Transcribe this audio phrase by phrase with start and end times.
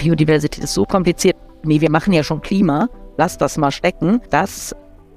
[0.00, 1.36] Biodiversität ist so kompliziert.
[1.62, 4.20] Nee, wir machen ja schon Klima, lass das mal stecken.
[4.30, 4.74] Das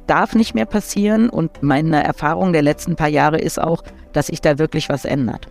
[0.08, 4.42] darf nicht mehr passieren und meine Erfahrung der letzten paar Jahre ist auch, dass sich
[4.42, 5.48] da wirklich was ändert.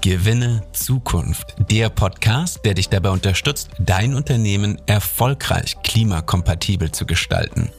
[0.00, 7.70] Gewinne Zukunft, der Podcast, der dich dabei unterstützt, dein Unternehmen erfolgreich klimakompatibel zu gestalten.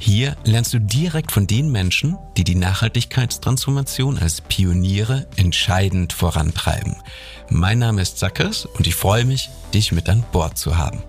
[0.00, 6.96] Hier lernst du direkt von den Menschen, die die Nachhaltigkeitstransformation als Pioniere entscheidend vorantreiben.
[7.50, 11.02] Mein Name ist Sackers und ich freue mich, dich mit an Bord zu haben.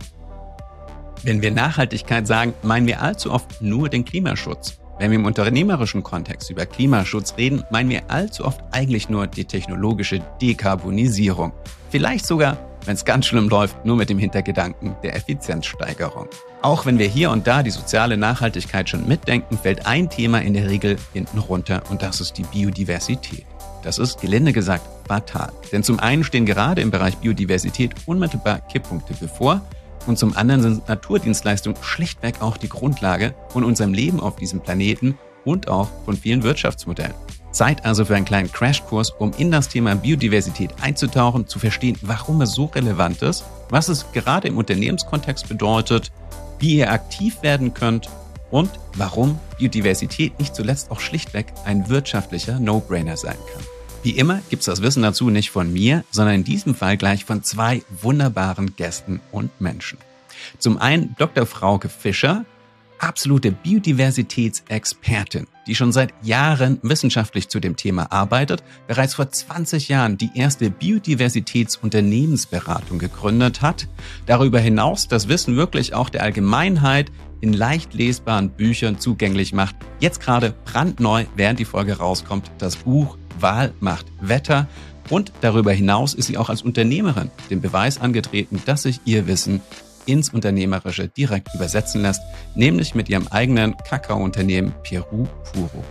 [1.21, 4.80] Wenn wir Nachhaltigkeit sagen, meinen wir allzu oft nur den Klimaschutz.
[4.97, 9.45] Wenn wir im unternehmerischen Kontext über Klimaschutz reden, meinen wir allzu oft eigentlich nur die
[9.45, 11.53] technologische Dekarbonisierung.
[11.89, 16.27] Vielleicht sogar, wenn es ganz schlimm läuft, nur mit dem Hintergedanken der Effizienzsteigerung.
[16.61, 20.53] Auch wenn wir hier und da die soziale Nachhaltigkeit schon mitdenken, fällt ein Thema in
[20.53, 23.45] der Regel hinten runter und das ist die Biodiversität.
[23.83, 25.52] Das ist, gelinde gesagt, fatal.
[25.71, 29.61] Denn zum einen stehen gerade im Bereich Biodiversität unmittelbar Kipppunkte bevor
[30.05, 35.17] und zum anderen sind Naturdienstleistungen schlichtweg auch die Grundlage von unserem Leben auf diesem Planeten
[35.45, 37.13] und auch von vielen Wirtschaftsmodellen.
[37.52, 42.41] Zeit also für einen kleinen Crashkurs, um in das Thema Biodiversität einzutauchen, zu verstehen, warum
[42.41, 46.11] es so relevant ist, was es gerade im Unternehmenskontext bedeutet,
[46.59, 48.09] wie ihr aktiv werden könnt
[48.52, 53.63] und warum Biodiversität nicht zuletzt auch schlichtweg ein wirtschaftlicher No-Brainer sein kann.
[54.02, 57.44] Wie immer gibt's das Wissen dazu nicht von mir, sondern in diesem Fall gleich von
[57.44, 59.97] zwei wunderbaren Gästen und Menschen.
[60.58, 61.45] Zum einen Dr.
[61.45, 62.45] Frauke Fischer,
[63.00, 70.17] absolute Biodiversitätsexpertin, die schon seit Jahren wissenschaftlich zu dem Thema arbeitet, bereits vor 20 Jahren
[70.17, 73.88] die erste Biodiversitätsunternehmensberatung gegründet hat,
[74.25, 79.75] darüber hinaus das Wissen wirklich auch der Allgemeinheit in leicht lesbaren Büchern zugänglich macht.
[80.00, 84.67] Jetzt gerade brandneu, während die Folge rauskommt, das Buch Wahl macht Wetter.
[85.09, 89.61] Und darüber hinaus ist sie auch als Unternehmerin den Beweis angetreten, dass sich ihr Wissen
[90.09, 92.22] ins Unternehmerische direkt übersetzen lässt,
[92.56, 95.84] nämlich mit ihrem eigenen Kakaounternehmen Peru Puro.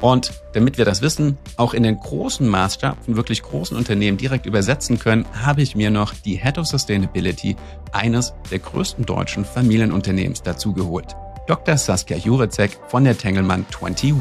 [0.00, 4.46] Und damit wir das Wissen auch in den großen Maßstab von wirklich großen Unternehmen direkt
[4.46, 7.56] übersetzen können, habe ich mir noch die Head of Sustainability
[7.92, 11.16] eines der größten deutschen Familienunternehmens dazugeholt.
[11.48, 11.76] Dr.
[11.76, 14.14] Saskia Jurecek von der Tengelmann 21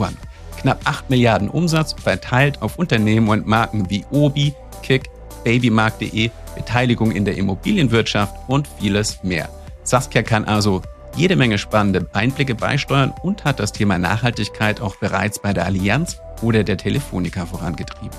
[0.60, 5.10] knapp 8 Milliarden Umsatz verteilt auf Unternehmen und Marken wie Obi, Kick,
[5.48, 9.48] Babymarkt.de, Beteiligung in der Immobilienwirtschaft und vieles mehr.
[9.84, 10.82] Saskia kann also
[11.16, 16.20] jede Menge spannende Einblicke beisteuern und hat das Thema Nachhaltigkeit auch bereits bei der Allianz
[16.42, 18.18] oder der Telefonica vorangetrieben.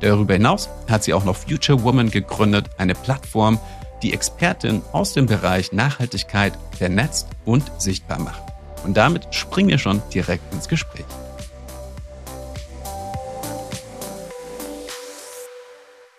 [0.00, 3.58] Darüber hinaus hat sie auch noch Future Woman gegründet, eine Plattform,
[4.02, 8.42] die Expertin aus dem Bereich Nachhaltigkeit vernetzt und sichtbar macht.
[8.84, 11.04] Und damit springen wir schon direkt ins Gespräch.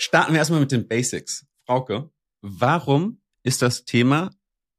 [0.04, 1.46] Starten wir erstmal mit den Basics.
[1.68, 2.10] Frauke,
[2.42, 4.32] warum ist das Thema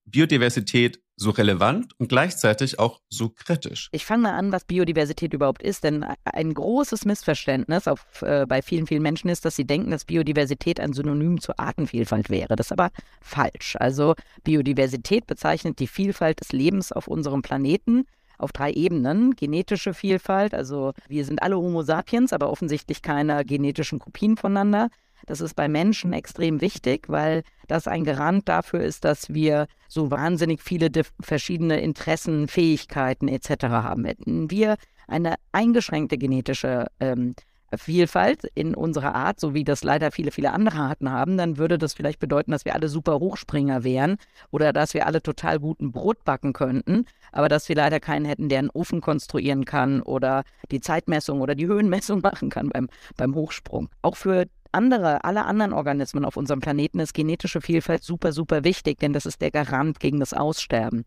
[0.04, 3.88] Biodiversität so relevant und gleichzeitig auch so kritisch?
[3.92, 8.62] Ich fange mal an, was Biodiversität überhaupt ist, denn ein großes Missverständnis auf, äh, bei
[8.62, 12.56] vielen, vielen Menschen ist, dass sie denken, dass Biodiversität ein Synonym zur Artenvielfalt wäre.
[12.56, 12.90] Das ist aber
[13.20, 13.76] falsch.
[13.78, 18.06] Also Biodiversität bezeichnet die Vielfalt des Lebens auf unserem Planeten
[18.38, 19.36] auf drei Ebenen.
[19.36, 24.88] Genetische Vielfalt, also wir sind alle Homo sapiens, aber offensichtlich keine genetischen Kopien voneinander.
[25.26, 30.10] Das ist bei Menschen extrem wichtig, weil das ein Garant dafür ist, dass wir so
[30.10, 30.90] wahnsinnig viele
[31.20, 33.64] verschiedene Interessen, Fähigkeiten etc.
[33.64, 34.04] haben.
[34.04, 37.34] Hätten wir eine eingeschränkte genetische ähm,
[37.76, 41.78] Vielfalt in unserer Art, so wie das leider viele, viele andere Arten haben, dann würde
[41.78, 44.16] das vielleicht bedeuten, dass wir alle super Hochspringer wären
[44.50, 48.48] oder dass wir alle total guten Brot backen könnten, aber dass wir leider keinen hätten,
[48.48, 53.34] der einen Ofen konstruieren kann oder die Zeitmessung oder die Höhenmessung machen kann beim, beim
[53.34, 53.88] Hochsprung.
[54.02, 58.98] Auch für andere, alle anderen Organismen auf unserem Planeten ist genetische Vielfalt super, super wichtig,
[58.98, 61.04] denn das ist der Garant gegen das Aussterben.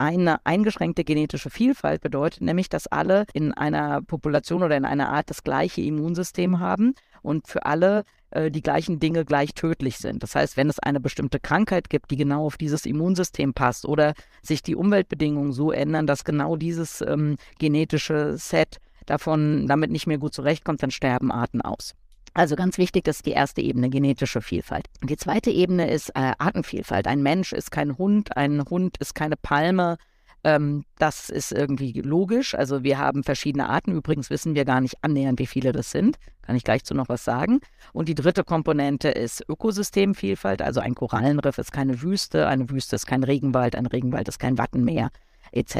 [0.00, 5.28] Eine eingeschränkte genetische Vielfalt bedeutet nämlich, dass alle in einer Population oder in einer Art
[5.28, 10.22] das gleiche Immunsystem haben und für alle äh, die gleichen Dinge gleich tödlich sind.
[10.22, 14.14] Das heißt, wenn es eine bestimmte Krankheit gibt, die genau auf dieses Immunsystem passt oder
[14.40, 20.18] sich die Umweltbedingungen so ändern, dass genau dieses ähm, genetische Set davon damit nicht mehr
[20.18, 21.96] gut zurechtkommt, dann sterben Arten aus.
[22.38, 24.86] Also ganz wichtig, das ist die erste Ebene, genetische Vielfalt.
[25.02, 27.08] Die zweite Ebene ist äh, Artenvielfalt.
[27.08, 29.98] Ein Mensch ist kein Hund, ein Hund ist keine Palme.
[30.44, 32.54] Ähm, das ist irgendwie logisch.
[32.54, 33.90] Also wir haben verschiedene Arten.
[33.90, 36.16] Übrigens wissen wir gar nicht annähernd, wie viele das sind.
[36.42, 37.58] Kann ich gleich zu noch was sagen.
[37.92, 40.62] Und die dritte Komponente ist Ökosystemvielfalt.
[40.62, 44.58] Also ein Korallenriff ist keine Wüste, eine Wüste ist kein Regenwald, ein Regenwald ist kein
[44.58, 45.10] Wattenmeer
[45.50, 45.74] etc.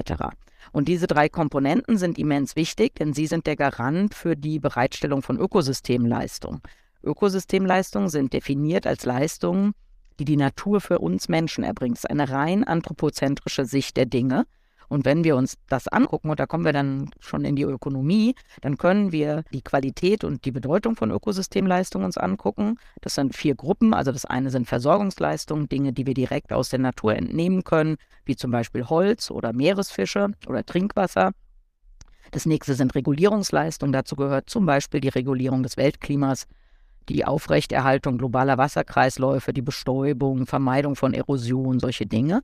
[0.72, 5.22] Und diese drei Komponenten sind immens wichtig, denn sie sind der Garant für die Bereitstellung
[5.22, 6.60] von Ökosystemleistung.
[7.02, 9.72] Ökosystemleistungen sind definiert als Leistungen,
[10.18, 11.96] die die Natur für uns Menschen erbringt.
[11.96, 14.46] Es ist eine rein anthropozentrische Sicht der Dinge.
[14.88, 18.34] Und wenn wir uns das angucken, und da kommen wir dann schon in die Ökonomie,
[18.62, 22.76] dann können wir die Qualität und die Bedeutung von Ökosystemleistungen uns angucken.
[23.02, 23.92] Das sind vier Gruppen.
[23.92, 28.36] Also das eine sind Versorgungsleistungen, Dinge, die wir direkt aus der Natur entnehmen können, wie
[28.36, 31.32] zum Beispiel Holz oder Meeresfische oder Trinkwasser.
[32.30, 33.92] Das nächste sind Regulierungsleistungen.
[33.92, 36.46] Dazu gehört zum Beispiel die Regulierung des Weltklimas,
[37.08, 42.42] die Aufrechterhaltung globaler Wasserkreisläufe, die Bestäubung, Vermeidung von Erosion, solche Dinge.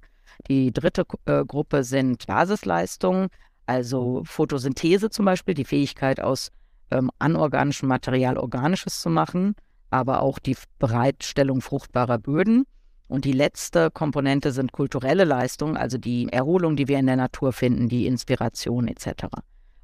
[0.48, 3.28] Die dritte äh, Gruppe sind Basisleistungen,
[3.66, 6.50] also Photosynthese zum Beispiel, die Fähigkeit aus
[6.90, 9.54] ähm, anorganischem Material organisches zu machen,
[9.90, 12.64] aber auch die Bereitstellung fruchtbarer Böden.
[13.06, 17.52] Und die letzte Komponente sind kulturelle Leistungen, also die Erholung, die wir in der Natur
[17.52, 19.26] finden, die Inspiration etc.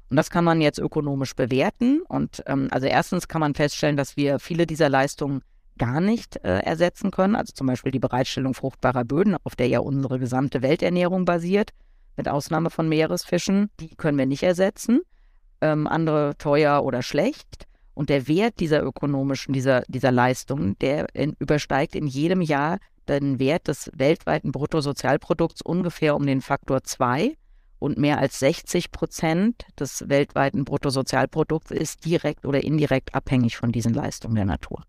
[0.09, 2.01] Und das kann man jetzt ökonomisch bewerten.
[2.07, 5.41] Und ähm, also erstens kann man feststellen, dass wir viele dieser Leistungen
[5.81, 7.35] gar nicht äh, ersetzen können.
[7.35, 11.71] Also zum Beispiel die Bereitstellung fruchtbarer Böden, auf der ja unsere gesamte Welternährung basiert,
[12.15, 13.71] mit Ausnahme von Meeresfischen.
[13.79, 15.01] Die können wir nicht ersetzen.
[15.59, 17.65] Ähm, andere teuer oder schlecht.
[17.95, 23.39] Und der Wert dieser ökonomischen, dieser, dieser Leistungen, der in, übersteigt in jedem Jahr den
[23.39, 27.35] Wert des weltweiten Bruttosozialprodukts ungefähr um den Faktor 2
[27.79, 33.95] und mehr als 60 Prozent des weltweiten Bruttosozialprodukts ist direkt oder indirekt abhängig von diesen
[33.95, 34.83] Leistungen der Natur.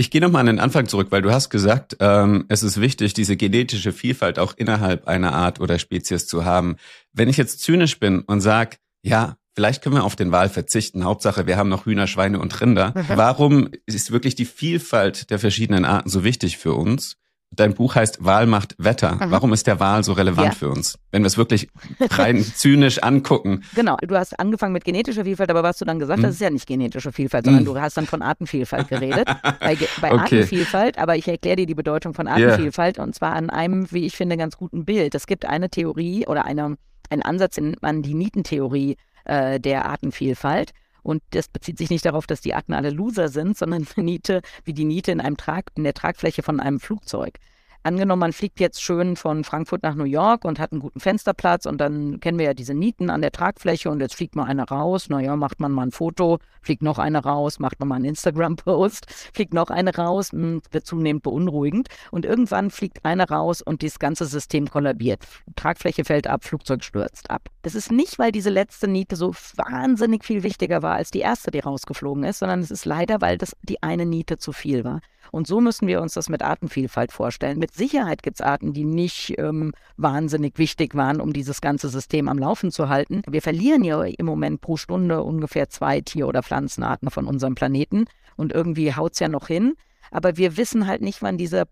[0.00, 3.12] Ich gehe nochmal an den Anfang zurück, weil du hast gesagt, ähm, es ist wichtig,
[3.12, 6.76] diese genetische Vielfalt auch innerhalb einer Art oder Spezies zu haben.
[7.12, 11.04] Wenn ich jetzt zynisch bin und sage, ja, vielleicht können wir auf den Wal verzichten,
[11.04, 12.94] Hauptsache wir haben noch Hühner, Schweine und Rinder.
[12.96, 13.04] Mhm.
[13.08, 17.18] Warum ist wirklich die Vielfalt der verschiedenen Arten so wichtig für uns?
[17.52, 19.16] Dein Buch heißt Wahl macht Wetter.
[19.16, 19.30] Mhm.
[19.32, 20.54] Warum ist der Wahl so relevant ja.
[20.54, 20.98] für uns?
[21.10, 21.68] Wenn wir es wirklich
[22.00, 23.64] rein zynisch angucken.
[23.74, 26.32] Genau, du hast angefangen mit genetischer Vielfalt, aber was du dann gesagt hast, mhm.
[26.32, 27.66] ist ja nicht genetische Vielfalt, sondern mhm.
[27.66, 29.26] du hast dann von Artenvielfalt geredet.
[29.60, 30.20] bei, bei okay.
[30.20, 33.04] Artenvielfalt, aber ich erkläre dir die Bedeutung von Artenvielfalt yeah.
[33.04, 35.16] und zwar an einem, wie ich finde, ganz guten Bild.
[35.16, 36.76] Es gibt eine Theorie oder eine,
[37.10, 40.70] einen Ansatz, den nennt man die Nietentheorie äh, der Artenvielfalt.
[41.02, 44.74] Und das bezieht sich nicht darauf, dass die Arten alle Loser sind, sondern Niete, wie
[44.74, 47.38] die Niete in einem Trag, in der Tragfläche von einem Flugzeug.
[47.82, 51.64] Angenommen, man fliegt jetzt schön von Frankfurt nach New York und hat einen guten Fensterplatz
[51.64, 54.68] und dann kennen wir ja diese Nieten an der Tragfläche und jetzt fliegt mal einer
[54.68, 55.08] raus.
[55.08, 59.06] Naja, macht man mal ein Foto, fliegt noch eine raus, macht man mal einen Instagram-Post,
[59.32, 63.82] fliegt noch eine raus, mh, hm, wird zunehmend beunruhigend und irgendwann fliegt eine raus und
[63.82, 65.26] das ganze System kollabiert.
[65.56, 67.48] Tragfläche fällt ab, Flugzeug stürzt ab.
[67.62, 71.50] Das ist nicht, weil diese letzte Niete so wahnsinnig viel wichtiger war als die erste,
[71.50, 75.00] die rausgeflogen ist, sondern es ist leider, weil das die eine Niete zu viel war.
[75.32, 77.58] Und so müssen wir uns das mit Artenvielfalt vorstellen.
[77.58, 82.28] Mit Sicherheit gibt es Arten, die nicht ähm, wahnsinnig wichtig waren, um dieses ganze System
[82.28, 83.22] am Laufen zu halten.
[83.28, 88.06] Wir verlieren ja im Moment pro Stunde ungefähr zwei Tier- oder Pflanzenarten von unserem Planeten.
[88.36, 89.74] Und irgendwie haut es ja noch hin.
[90.10, 91.66] Aber wir wissen halt nicht, wann dieser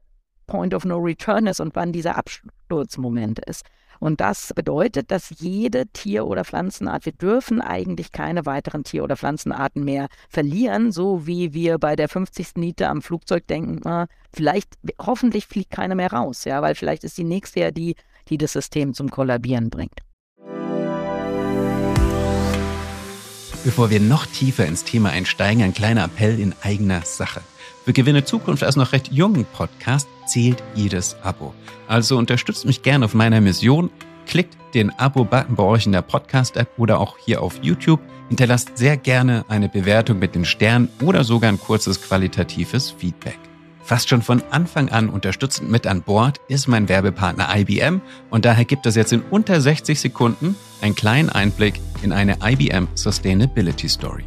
[0.47, 3.65] Point of No Return ist und wann dieser Absturzmoment ist.
[4.01, 9.17] Und das bedeutet, dass jede Tier- oder Pflanzenart, wir dürfen eigentlich keine weiteren Tier- oder
[9.17, 12.57] Pflanzenarten mehr verlieren, so wie wir bei der 50.
[12.57, 13.81] Niete am Flugzeug denken,
[14.33, 17.97] vielleicht, hoffentlich fliegt keine mehr raus, ja, weil vielleicht ist die nächste ja die,
[18.29, 20.01] die das System zum Kollabieren bringt.
[23.65, 27.43] Bevor wir noch tiefer ins Thema einsteigen, ein kleiner Appell in eigener Sache.
[27.89, 31.55] Für Gewinne Zukunft als noch recht jungen Podcast zählt jedes Abo.
[31.87, 33.89] Also unterstützt mich gerne auf meiner Mission.
[34.27, 38.01] Klickt den Abo-Button bei euch in der Podcast-App oder auch hier auf YouTube.
[38.29, 43.39] Hinterlasst sehr gerne eine Bewertung mit den Sternen oder sogar ein kurzes qualitatives Feedback.
[43.83, 48.67] Fast schon von Anfang an unterstützend mit an Bord ist mein Werbepartner IBM und daher
[48.67, 54.27] gibt es jetzt in unter 60 Sekunden einen kleinen Einblick in eine IBM Sustainability Story.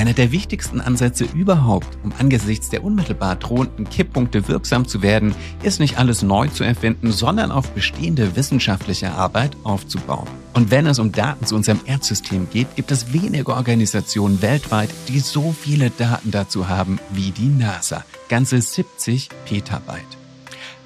[0.00, 5.78] Einer der wichtigsten Ansätze überhaupt, um angesichts der unmittelbar drohenden Kipppunkte wirksam zu werden, ist
[5.78, 10.26] nicht alles neu zu erfinden, sondern auf bestehende wissenschaftliche Arbeit aufzubauen.
[10.54, 15.20] Und wenn es um Daten zu unserem Erdsystem geht, gibt es wenige Organisationen weltweit, die
[15.20, 18.02] so viele Daten dazu haben wie die NASA.
[18.30, 20.19] Ganze 70 Petabyte.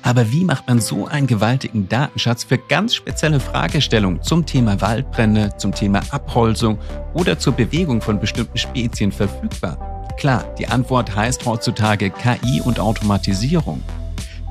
[0.04, 5.56] Aber wie macht man so einen gewaltigen Datenschatz für ganz spezielle Fragestellungen zum Thema Waldbrände,
[5.56, 6.78] zum Thema Abholzung
[7.14, 10.06] oder zur Bewegung von bestimmten Spezien verfügbar?
[10.18, 13.82] Klar, die Antwort heißt heutzutage KI und Automatisierung.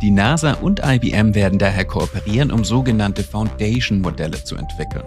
[0.01, 5.05] Die NASA und IBM werden daher kooperieren, um sogenannte Foundation-Modelle zu entwickeln.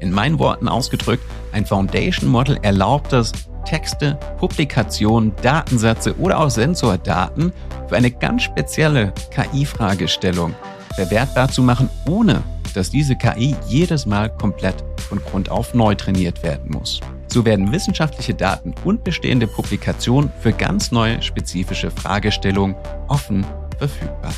[0.00, 3.32] In meinen Worten ausgedrückt, ein Foundation-Model erlaubt es,
[3.64, 7.52] Texte, Publikationen, Datensätze oder auch Sensordaten
[7.88, 10.54] für eine ganz spezielle KI-Fragestellung
[10.94, 12.42] verwertbar zu machen, ohne
[12.74, 17.00] dass diese KI jedes Mal komplett von Grund auf neu trainiert werden muss.
[17.28, 22.74] So werden wissenschaftliche Daten und bestehende Publikationen für ganz neue spezifische Fragestellungen
[23.08, 23.44] offen
[23.78, 24.32] verfügbar.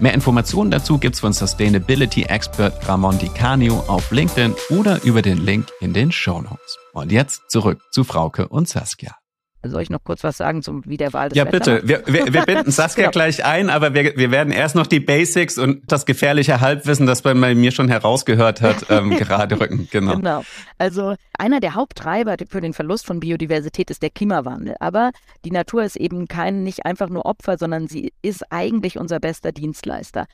[0.00, 3.30] Mehr Informationen dazu gibt's von Sustainability Expert Ramon Di
[3.70, 6.78] auf LinkedIn oder über den Link in den Show Notes.
[6.98, 9.16] Und jetzt zurück zu Frauke und Saskia.
[9.64, 11.82] Soll ich noch kurz was sagen zum wie der Wahl des Ja, bitte.
[11.84, 13.10] Wir, wir, wir binden Saskia genau.
[13.10, 17.24] gleich ein, aber wir, wir werden erst noch die Basics und das gefährliche Halbwissen, das
[17.24, 19.88] man bei mir schon herausgehört hat, ähm, gerade rücken.
[19.90, 20.14] Genau.
[20.14, 20.44] genau.
[20.78, 24.76] Also einer der Haupttreiber für den Verlust von Biodiversität ist der Klimawandel.
[24.78, 25.10] Aber
[25.44, 29.50] die Natur ist eben kein nicht einfach nur Opfer, sondern sie ist eigentlich unser bester
[29.50, 30.26] Dienstleister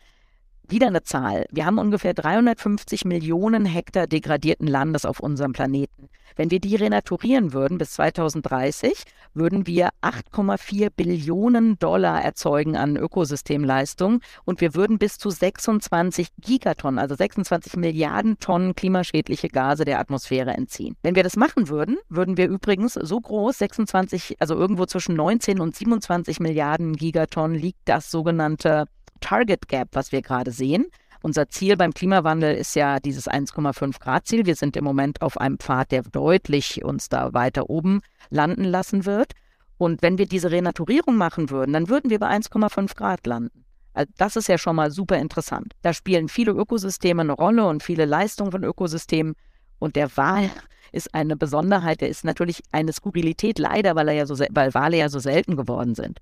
[0.68, 1.46] wieder eine Zahl.
[1.50, 6.08] Wir haben ungefähr 350 Millionen Hektar degradierten Landes auf unserem Planeten.
[6.36, 9.04] Wenn wir die renaturieren würden bis 2030,
[9.34, 16.98] würden wir 8,4 Billionen Dollar erzeugen an Ökosystemleistung und wir würden bis zu 26 Gigatonnen,
[16.98, 20.96] also 26 Milliarden Tonnen klimaschädliche Gase der Atmosphäre entziehen.
[21.02, 25.60] Wenn wir das machen würden, würden wir übrigens so groß, 26, also irgendwo zwischen 19
[25.60, 28.86] und 27 Milliarden Gigatonnen liegt das sogenannte
[29.24, 30.86] Target Gap, was wir gerade sehen.
[31.22, 34.44] Unser Ziel beim Klimawandel ist ja dieses 1,5 Grad Ziel.
[34.44, 39.06] Wir sind im Moment auf einem Pfad, der deutlich uns da weiter oben landen lassen
[39.06, 39.32] wird.
[39.78, 43.64] Und wenn wir diese Renaturierung machen würden, dann würden wir bei 1,5 Grad landen.
[43.94, 45.72] Also das ist ja schon mal super interessant.
[45.80, 49.36] Da spielen viele Ökosysteme eine Rolle und viele Leistungen von Ökosystemen.
[49.78, 50.50] Und der Wal
[50.92, 52.02] ist eine Besonderheit.
[52.02, 55.56] Der ist natürlich eine Skurrilität, leider, weil, er ja so, weil Wale ja so selten
[55.56, 56.20] geworden sind.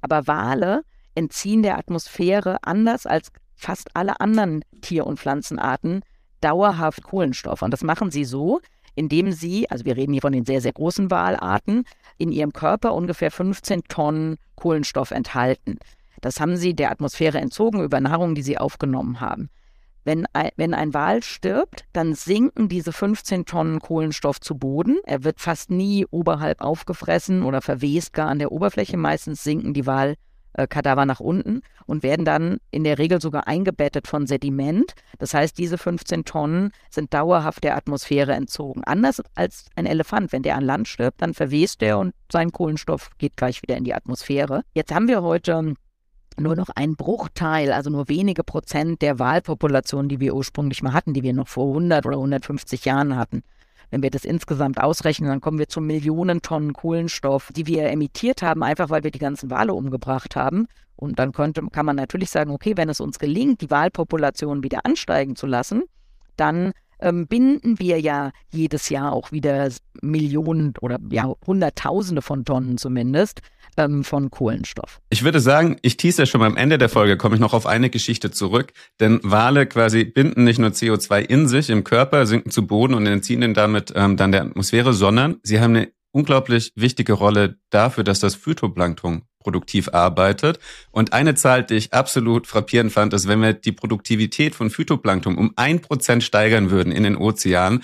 [0.00, 0.84] Aber Wale
[1.18, 6.02] entziehen der Atmosphäre anders als fast alle anderen Tier- und Pflanzenarten
[6.40, 7.62] dauerhaft Kohlenstoff.
[7.62, 8.60] Und das machen sie so,
[8.94, 11.84] indem sie, also wir reden hier von den sehr, sehr großen Walarten,
[12.18, 15.78] in ihrem Körper ungefähr 15 Tonnen Kohlenstoff enthalten.
[16.20, 19.50] Das haben sie der Atmosphäre entzogen über Nahrung, die sie aufgenommen haben.
[20.04, 24.98] Wenn ein, wenn ein Wal stirbt, dann sinken diese 15 Tonnen Kohlenstoff zu Boden.
[25.04, 28.96] Er wird fast nie oberhalb aufgefressen oder verwest gar an der Oberfläche.
[28.96, 30.14] Meistens sinken die Wal,
[30.68, 34.94] Kadaver nach unten und werden dann in der Regel sogar eingebettet von Sediment.
[35.18, 38.82] Das heißt, diese 15 Tonnen sind dauerhaft der Atmosphäre entzogen.
[38.84, 43.10] Anders als ein Elefant, wenn der an Land stirbt, dann verwest er und sein Kohlenstoff
[43.18, 44.62] geht gleich wieder in die Atmosphäre.
[44.74, 45.74] Jetzt haben wir heute
[46.38, 51.14] nur noch ein Bruchteil, also nur wenige Prozent der Walpopulation, die wir ursprünglich mal hatten,
[51.14, 53.42] die wir noch vor 100 oder 150 Jahren hatten.
[53.90, 58.42] Wenn wir das insgesamt ausrechnen, dann kommen wir zu Millionen Tonnen Kohlenstoff, die wir emittiert
[58.42, 60.66] haben, einfach weil wir die ganzen Wale umgebracht haben.
[60.96, 64.84] Und dann könnte, kann man natürlich sagen, okay, wenn es uns gelingt, die Walpopulation wieder
[64.84, 65.84] ansteigen zu lassen,
[66.36, 69.68] dann ähm, binden wir ja jedes Jahr auch wieder
[70.02, 73.40] Millionen oder ja Hunderttausende von Tonnen zumindest
[73.78, 75.00] ähm, von Kohlenstoff.
[75.10, 77.54] Ich würde sagen, ich tease ja schon mal am Ende der Folge, komme ich noch
[77.54, 82.26] auf eine Geschichte zurück, denn Wale quasi binden nicht nur CO2 in sich im Körper,
[82.26, 85.88] sinken zu Boden und entziehen den damit ähm, dann der Atmosphäre, sondern sie haben eine
[86.10, 90.58] unglaublich wichtige Rolle dafür, dass das Phytoplankton produktiv arbeitet.
[90.90, 95.38] Und eine Zahl, die ich absolut frappierend fand, ist, wenn wir die Produktivität von Phytoplankton
[95.38, 97.82] um ein Prozent steigern würden in den Ozeanen,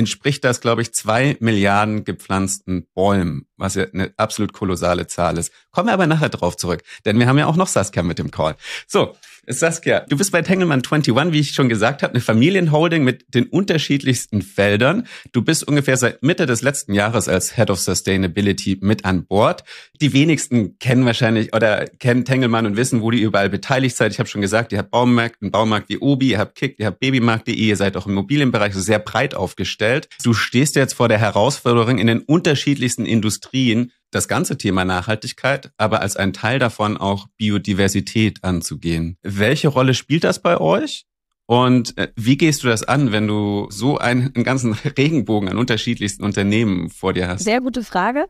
[0.00, 5.52] entspricht das, glaube ich, zwei Milliarden gepflanzten Bäumen, was ja eine absolut kolossale Zahl ist.
[5.70, 8.30] Kommen wir aber nachher drauf zurück, denn wir haben ja auch noch Saskia mit dem
[8.30, 8.56] Call.
[8.88, 9.14] So,
[9.52, 13.46] Saskia, du bist bei Tengelmann 21, wie ich schon gesagt habe, eine Familienholding mit den
[13.46, 15.06] unterschiedlichsten Feldern.
[15.32, 19.64] Du bist ungefähr seit Mitte des letzten Jahres als Head of Sustainability mit an Bord.
[20.00, 24.12] Die wenigsten kennen wahrscheinlich oder kennen Tengelmann und wissen, wo die überall beteiligt seid.
[24.12, 26.86] Ich habe schon gesagt, ihr habt Baumarkt, einen Baumarkt wie Obi, ihr habt Kick, ihr
[26.86, 30.08] habt Babymarkt.de, ihr seid auch im Immobilienbereich sehr breit aufgestellt.
[30.22, 36.00] Du stehst jetzt vor der Herausforderung in den unterschiedlichsten Industrien das ganze Thema Nachhaltigkeit, aber
[36.00, 39.16] als ein Teil davon auch Biodiversität anzugehen.
[39.22, 41.06] Welche Rolle spielt das bei euch?
[41.46, 45.58] Und äh, wie gehst du das an, wenn du so einen, einen ganzen Regenbogen an
[45.58, 47.42] unterschiedlichsten Unternehmen vor dir hast?
[47.42, 48.26] Sehr gute Frage,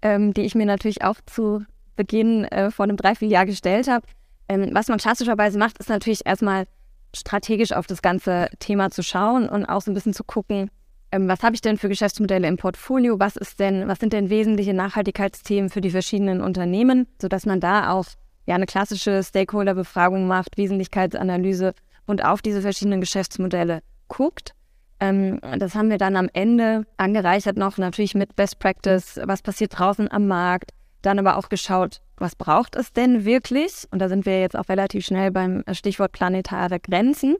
[0.00, 1.64] ähm, die ich mir natürlich auch zu
[1.96, 4.06] Beginn äh, vor einem Dreivierteljahr gestellt habe.
[4.48, 6.66] Ähm, was man klassischerweise macht, ist natürlich erstmal
[7.14, 10.70] strategisch auf das ganze Thema zu schauen und auch so ein bisschen zu gucken,
[11.12, 14.30] ähm, was habe ich denn für Geschäftsmodelle im Portfolio, was ist denn, was sind denn
[14.30, 18.06] wesentliche Nachhaltigkeitsthemen für die verschiedenen Unternehmen, sodass man da auch
[18.46, 21.74] ja eine klassische Stakeholder-Befragung macht, Wesentlichkeitsanalyse
[22.06, 24.54] und auf diese verschiedenen Geschäftsmodelle guckt.
[25.00, 29.78] Ähm, das haben wir dann am Ende angereichert noch natürlich mit Best Practice, was passiert
[29.78, 30.70] draußen am Markt,
[31.02, 33.86] dann aber auch geschaut, was braucht es denn wirklich?
[33.90, 37.36] Und da sind wir jetzt auch relativ schnell beim Stichwort planetare Grenzen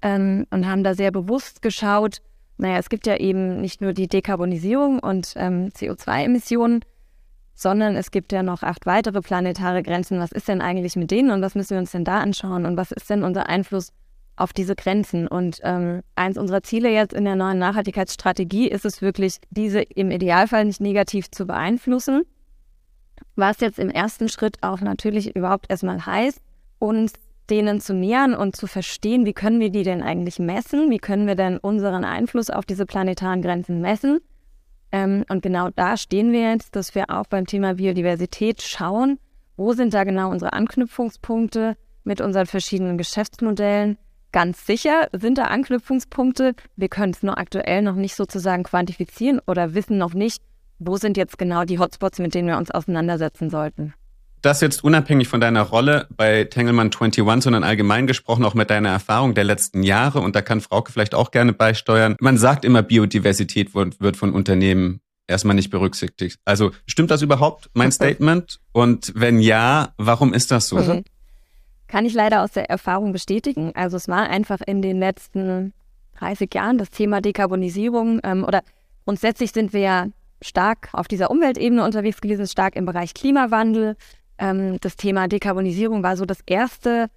[0.00, 2.22] ähm, und haben da sehr bewusst geschaut,
[2.62, 6.80] naja, es gibt ja eben nicht nur die Dekarbonisierung und ähm, CO2-Emissionen,
[7.54, 10.18] sondern es gibt ja noch acht weitere planetare Grenzen.
[10.18, 12.76] Was ist denn eigentlich mit denen und was müssen wir uns denn da anschauen und
[12.76, 13.92] was ist denn unser Einfluss
[14.36, 15.28] auf diese Grenzen.
[15.28, 20.10] Und ähm, eins unserer Ziele jetzt in der neuen Nachhaltigkeitsstrategie ist es wirklich, diese im
[20.10, 22.22] Idealfall nicht negativ zu beeinflussen.
[23.36, 26.40] Was jetzt im ersten Schritt auch natürlich überhaupt erstmal heißt,
[26.78, 27.12] uns
[27.52, 30.90] denen zu nähern und zu verstehen, wie können wir die denn eigentlich messen?
[30.90, 34.20] Wie können wir denn unseren Einfluss auf diese planetaren Grenzen messen?
[34.90, 39.18] Ähm, und genau da stehen wir jetzt, dass wir auch beim Thema Biodiversität schauen,
[39.58, 43.98] wo sind da genau unsere Anknüpfungspunkte mit unseren verschiedenen Geschäftsmodellen?
[44.32, 46.54] Ganz sicher sind da Anknüpfungspunkte.
[46.76, 50.42] Wir können es nur aktuell noch nicht sozusagen quantifizieren oder wissen noch nicht,
[50.78, 53.92] wo sind jetzt genau die Hotspots, mit denen wir uns auseinandersetzen sollten.
[54.42, 58.88] Das jetzt unabhängig von deiner Rolle bei Tengelmann 21, sondern allgemein gesprochen auch mit deiner
[58.88, 60.20] Erfahrung der letzten Jahre.
[60.20, 62.16] Und da kann Frauke vielleicht auch gerne beisteuern.
[62.20, 66.40] Man sagt immer, Biodiversität wird von Unternehmen erstmal nicht berücksichtigt.
[66.44, 68.58] Also stimmt das überhaupt, mein Statement?
[68.72, 70.76] Und wenn ja, warum ist das so?
[70.76, 71.04] Mhm.
[71.86, 73.72] Kann ich leider aus der Erfahrung bestätigen.
[73.74, 75.72] Also es war einfach in den letzten
[76.18, 78.62] 30 Jahren das Thema Dekarbonisierung ähm, oder
[79.04, 80.06] grundsätzlich sind wir ja
[80.40, 83.96] stark auf dieser Umweltebene unterwegs gewesen, stark im Bereich Klimawandel.
[84.42, 87.08] Ähm, das Thema Dekarbonisierung war so das erste,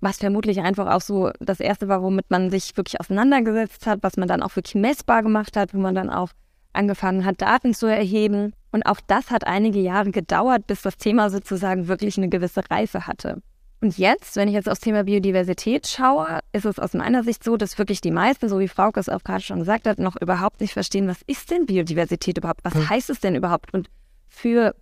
[0.00, 4.18] was vermutlich einfach auch so das erste war, womit man sich wirklich auseinandergesetzt hat, was
[4.18, 6.28] man dann auch wirklich messbar gemacht hat, wo man dann auch
[6.74, 8.52] angefangen hat, Daten zu erheben.
[8.72, 13.06] Und auch das hat einige Jahre gedauert, bis das Thema sozusagen wirklich eine gewisse Reife
[13.06, 13.40] hatte.
[13.80, 17.56] Und jetzt, wenn ich jetzt aufs Thema Biodiversität schaue, ist es aus meiner Sicht so,
[17.56, 20.60] dass wirklich die meisten, so wie Frauke es auch gerade schon gesagt hat, noch überhaupt
[20.60, 22.60] nicht verstehen, was ist denn Biodiversität überhaupt?
[22.64, 22.90] Was hm.
[22.90, 23.72] heißt es denn überhaupt?
[23.72, 23.88] Und
[24.28, 24.74] für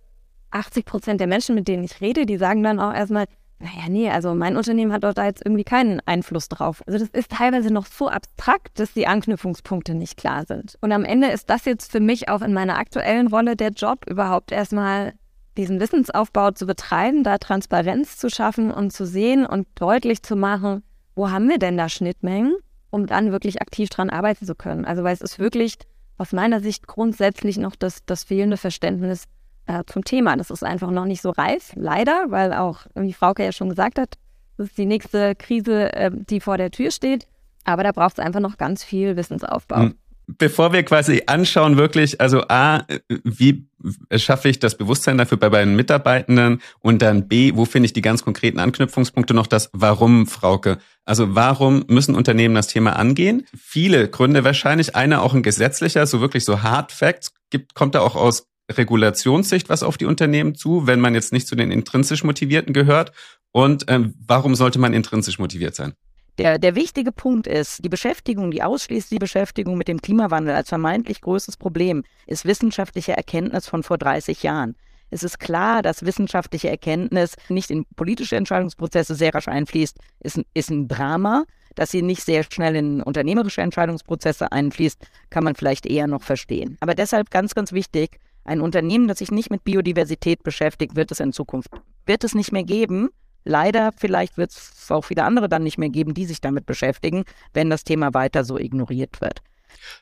[0.53, 3.25] 80 Prozent der Menschen, mit denen ich rede, die sagen dann auch erstmal,
[3.59, 6.83] naja, nee, also mein Unternehmen hat dort da jetzt irgendwie keinen Einfluss drauf.
[6.85, 10.77] Also das ist teilweise noch so abstrakt, dass die Anknüpfungspunkte nicht klar sind.
[10.81, 14.05] Und am Ende ist das jetzt für mich auch in meiner aktuellen Rolle der Job,
[14.05, 15.13] überhaupt erstmal
[15.55, 20.83] diesen Wissensaufbau zu betreiben, da Transparenz zu schaffen und zu sehen und deutlich zu machen,
[21.15, 22.55] wo haben wir denn da Schnittmengen,
[22.89, 24.83] um dann wirklich aktiv dran arbeiten zu können.
[24.83, 25.77] Also weil es ist wirklich
[26.17, 29.25] aus meiner Sicht grundsätzlich noch das, das fehlende Verständnis
[29.67, 30.35] äh, zum Thema.
[30.35, 33.99] Das ist einfach noch nicht so reif, leider, weil auch, wie Frauke ja schon gesagt
[33.99, 34.15] hat,
[34.57, 37.27] das ist die nächste Krise, äh, die vor der Tür steht.
[37.65, 39.77] Aber da braucht es einfach noch ganz viel Wissensaufbau.
[39.77, 39.95] Mhm
[40.27, 42.85] bevor wir quasi anschauen, wirklich, also A,
[43.23, 43.67] wie
[44.15, 48.01] schaffe ich das Bewusstsein dafür bei meinen Mitarbeitenden und dann B, wo finde ich die
[48.01, 50.77] ganz konkreten Anknüpfungspunkte noch das Warum, Frauke?
[51.05, 53.45] Also warum müssen Unternehmen das Thema angehen?
[53.55, 58.01] Viele Gründe wahrscheinlich, einer auch ein gesetzlicher, so wirklich so Hard Facts, gibt, kommt da
[58.01, 62.23] auch aus Regulationssicht was auf die Unternehmen zu, wenn man jetzt nicht zu den intrinsisch
[62.23, 63.11] Motivierten gehört?
[63.51, 65.93] Und ähm, warum sollte man intrinsisch motiviert sein?
[66.39, 71.21] Der, der wichtige Punkt ist, die Beschäftigung, die ausschließliche Beschäftigung mit dem Klimawandel als vermeintlich
[71.21, 74.75] größtes Problem ist wissenschaftliche Erkenntnis von vor 30 Jahren.
[75.11, 80.71] Es ist klar, dass wissenschaftliche Erkenntnis nicht in politische Entscheidungsprozesse sehr rasch einfließt, ist, ist
[80.71, 81.43] ein Drama.
[81.75, 86.77] Dass sie nicht sehr schnell in unternehmerische Entscheidungsprozesse einfließt, kann man vielleicht eher noch verstehen.
[86.81, 91.19] Aber deshalb ganz, ganz wichtig, ein Unternehmen, das sich nicht mit Biodiversität beschäftigt, wird es
[91.19, 91.69] in Zukunft,
[92.05, 93.09] wird es nicht mehr geben.
[93.45, 97.23] Leider, vielleicht wird es auch viele andere dann nicht mehr geben, die sich damit beschäftigen,
[97.53, 99.41] wenn das Thema weiter so ignoriert wird.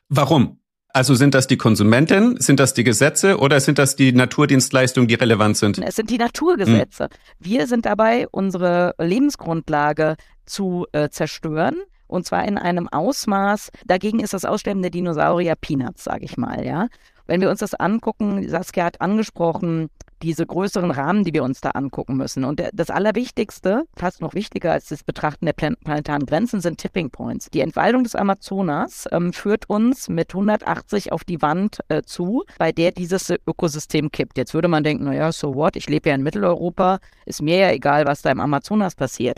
[0.09, 0.59] Warum?
[0.93, 5.15] Also sind das die Konsumenten, sind das die Gesetze oder sind das die Naturdienstleistungen, die
[5.15, 5.77] relevant sind?
[5.79, 7.05] Es sind die Naturgesetze.
[7.05, 7.09] Hm.
[7.39, 11.77] Wir sind dabei, unsere Lebensgrundlage zu äh, zerstören.
[12.07, 16.65] Und zwar in einem Ausmaß, dagegen ist das Aussterben der Dinosaurier Peanuts, sage ich mal,
[16.65, 16.89] ja.
[17.31, 19.89] Wenn wir uns das angucken, Saskia hat angesprochen,
[20.21, 22.43] diese größeren Rahmen, die wir uns da angucken müssen.
[22.43, 27.49] Und das Allerwichtigste, fast noch wichtiger als das Betrachten der planetaren Grenzen, sind Tipping Points.
[27.49, 32.73] Die Entwaldung des Amazonas ähm, führt uns mit 180 auf die Wand äh, zu, bei
[32.73, 34.37] der dieses Ökosystem kippt.
[34.37, 37.71] Jetzt würde man denken, naja, so what, ich lebe ja in Mitteleuropa, ist mir ja
[37.71, 39.37] egal, was da im Amazonas passiert.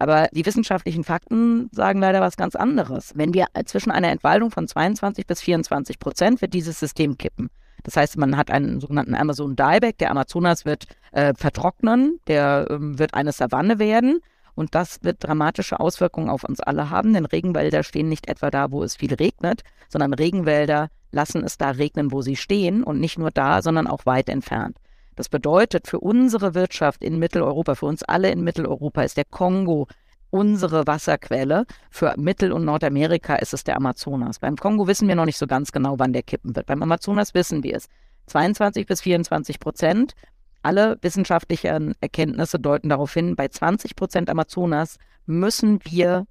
[0.00, 3.12] Aber die wissenschaftlichen Fakten sagen leider was ganz anderes.
[3.16, 7.50] Wenn wir zwischen einer Entwaldung von 22 bis 24 Prozent wird dieses System kippen.
[7.82, 9.98] Das heißt, man hat einen sogenannten Amazon Dieback.
[9.98, 14.20] Der Amazonas wird äh, vertrocknen, der ähm, wird eine Savanne werden.
[14.54, 18.72] Und das wird dramatische Auswirkungen auf uns alle haben, denn Regenwälder stehen nicht etwa da,
[18.72, 23.18] wo es viel regnet, sondern Regenwälder lassen es da regnen, wo sie stehen und nicht
[23.18, 24.78] nur da, sondern auch weit entfernt.
[25.20, 29.86] Das bedeutet für unsere Wirtschaft in Mitteleuropa, für uns alle in Mitteleuropa ist der Kongo
[30.30, 31.66] unsere Wasserquelle.
[31.90, 34.38] Für Mittel- und Nordamerika ist es der Amazonas.
[34.38, 36.64] Beim Kongo wissen wir noch nicht so ganz genau, wann der kippen wird.
[36.64, 37.88] Beim Amazonas wissen wir es.
[38.28, 40.14] 22 bis 24 Prozent.
[40.62, 46.24] Alle wissenschaftlichen Erkenntnisse deuten darauf hin, bei 20 Prozent Amazonas müssen wir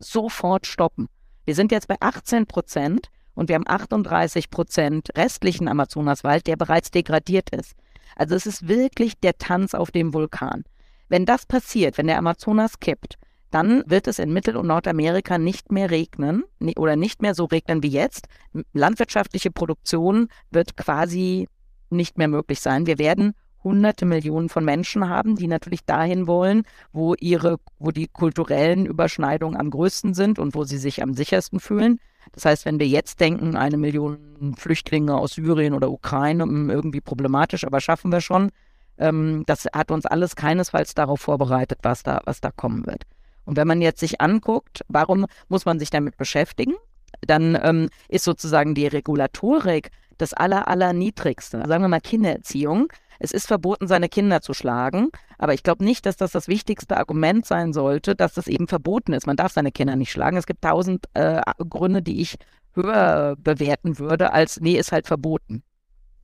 [0.00, 1.08] sofort stoppen.
[1.46, 6.90] Wir sind jetzt bei 18 Prozent und wir haben 38 Prozent restlichen Amazonaswald, der bereits
[6.90, 7.74] degradiert ist.
[8.16, 10.64] Also es ist wirklich der Tanz auf dem Vulkan.
[11.08, 13.16] Wenn das passiert, wenn der Amazonas kippt,
[13.50, 16.42] dann wird es in Mittel- und Nordamerika nicht mehr regnen
[16.76, 18.26] oder nicht mehr so regnen wie jetzt.
[18.72, 21.48] Landwirtschaftliche Produktion wird quasi
[21.90, 22.86] nicht mehr möglich sein.
[22.86, 28.06] Wir werden hunderte Millionen von Menschen haben, die natürlich dahin wollen, wo ihre, wo die
[28.06, 31.98] kulturellen Überschneidungen am größten sind und wo sie sich am sichersten fühlen.
[32.32, 37.00] Das heißt, wenn wir jetzt denken, eine Million Flüchtlinge aus Syrien oder Ukraine, hm, irgendwie
[37.00, 38.50] problematisch, aber schaffen wir schon,
[38.98, 43.02] ähm, das hat uns alles keinesfalls darauf vorbereitet, was da, was da kommen wird.
[43.44, 46.74] Und wenn man jetzt sich anguckt, warum muss man sich damit beschäftigen?
[47.20, 51.62] Dann ähm, ist sozusagen die Regulatorik das aller, aller niedrigste.
[51.66, 52.88] Sagen wir mal Kindererziehung.
[53.18, 56.96] Es ist verboten, seine Kinder zu schlagen, aber ich glaube nicht, dass das das wichtigste
[56.96, 59.26] Argument sein sollte, dass das eben verboten ist.
[59.26, 60.36] Man darf seine Kinder nicht schlagen.
[60.36, 62.36] Es gibt tausend äh, Gründe, die ich
[62.74, 65.62] höher bewerten würde, als nee, ist halt verboten.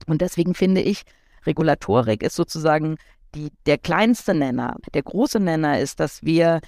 [0.07, 1.03] Und deswegen finde ich,
[1.45, 2.97] Regulatorik ist sozusagen
[3.35, 4.75] die, der kleinste Nenner.
[4.93, 6.59] Der große Nenner ist, dass wir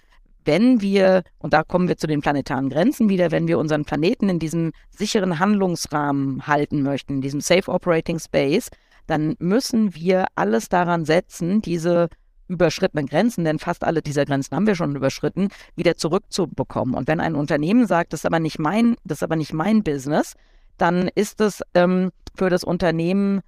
[0.45, 4.29] wenn wir, und da kommen wir zu den planetaren Grenzen wieder, wenn wir unseren Planeten
[4.29, 8.69] in diesem sicheren Handlungsrahmen halten möchten, in diesem Safe Operating Space,
[9.07, 12.09] dann müssen wir alles daran setzen, diese
[12.47, 16.95] überschrittenen Grenzen, denn fast alle dieser Grenzen haben wir schon überschritten, wieder zurückzubekommen.
[16.95, 19.83] Und wenn ein Unternehmen sagt, das ist aber nicht mein, das ist aber nicht mein
[19.83, 20.33] Business,
[20.77, 23.41] dann ist es ähm, für das Unternehmen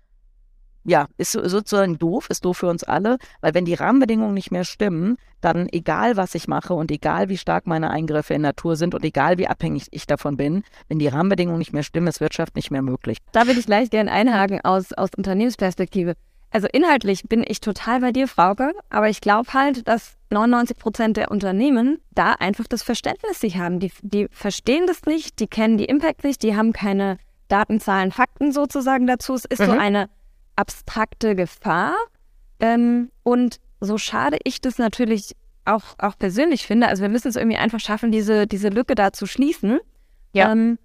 [0.86, 4.64] ja, ist sozusagen doof, ist doof für uns alle, weil wenn die Rahmenbedingungen nicht mehr
[4.64, 8.96] stimmen, dann egal was ich mache und egal wie stark meine Eingriffe in Natur sind
[8.96, 12.56] und egal wie abhängig ich davon bin, wenn die Rahmenbedingungen nicht mehr stimmen, ist Wirtschaft
[12.56, 13.18] nicht mehr möglich.
[13.32, 16.16] Da würde ich gleich gerne einhaken aus, aus Unternehmensperspektive.
[16.52, 21.18] Also inhaltlich bin ich total bei dir, Frauke, aber ich glaube halt, dass 99 Prozent
[21.18, 23.80] der Unternehmen da einfach das Verständnis nicht haben.
[23.80, 27.18] Die, die verstehen das nicht, die kennen die Impact nicht, die haben keine
[27.48, 29.34] Daten, Zahlen, Fakten sozusagen dazu.
[29.34, 29.66] Es ist mhm.
[29.66, 30.10] so eine
[30.56, 31.96] abstrakte Gefahr.
[32.60, 37.36] Ähm, und so schade ich das natürlich auch, auch persönlich finde, also wir müssen es
[37.36, 39.80] irgendwie einfach schaffen, diese, diese Lücke da zu schließen.
[40.34, 40.52] Ja.
[40.52, 40.78] Ähm,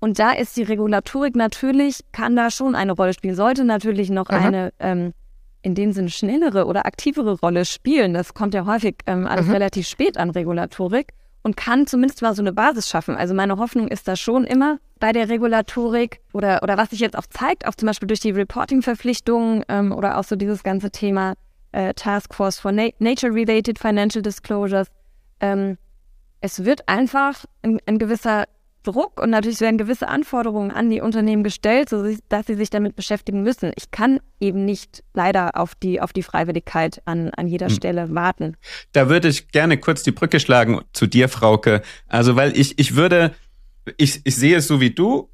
[0.00, 4.30] und da ist die Regulatorik natürlich, kann da schon eine Rolle spielen, sollte natürlich noch
[4.30, 4.46] Aha.
[4.46, 5.12] eine ähm,
[5.62, 8.14] in dem Sinne schnellere oder aktivere Rolle spielen.
[8.14, 9.52] Das kommt ja häufig ähm, alles Aha.
[9.52, 13.16] relativ spät an Regulatorik und kann zumindest mal so eine Basis schaffen.
[13.16, 17.18] Also meine Hoffnung ist da schon immer bei der Regulatorik oder, oder was sich jetzt
[17.18, 21.34] auch zeigt, auch zum Beispiel durch die Reporting-Verpflichtungen ähm, oder auch so dieses ganze Thema
[21.72, 24.88] äh, Task Force for Na Nature-Related Financial Disclosures.
[25.40, 25.78] Ähm,
[26.40, 28.44] es wird einfach ein, ein gewisser
[28.82, 32.96] Druck und natürlich werden gewisse Anforderungen an die Unternehmen gestellt, so dass sie sich damit
[32.96, 33.72] beschäftigen müssen.
[33.76, 37.74] Ich kann eben nicht leider auf die, auf die Freiwilligkeit an, an jeder hm.
[37.74, 38.56] Stelle warten.
[38.92, 41.82] Da würde ich gerne kurz die Brücke schlagen zu dir, Frauke.
[42.08, 43.34] Also, weil ich, ich würde,
[43.96, 45.28] ich, ich sehe es so wie du,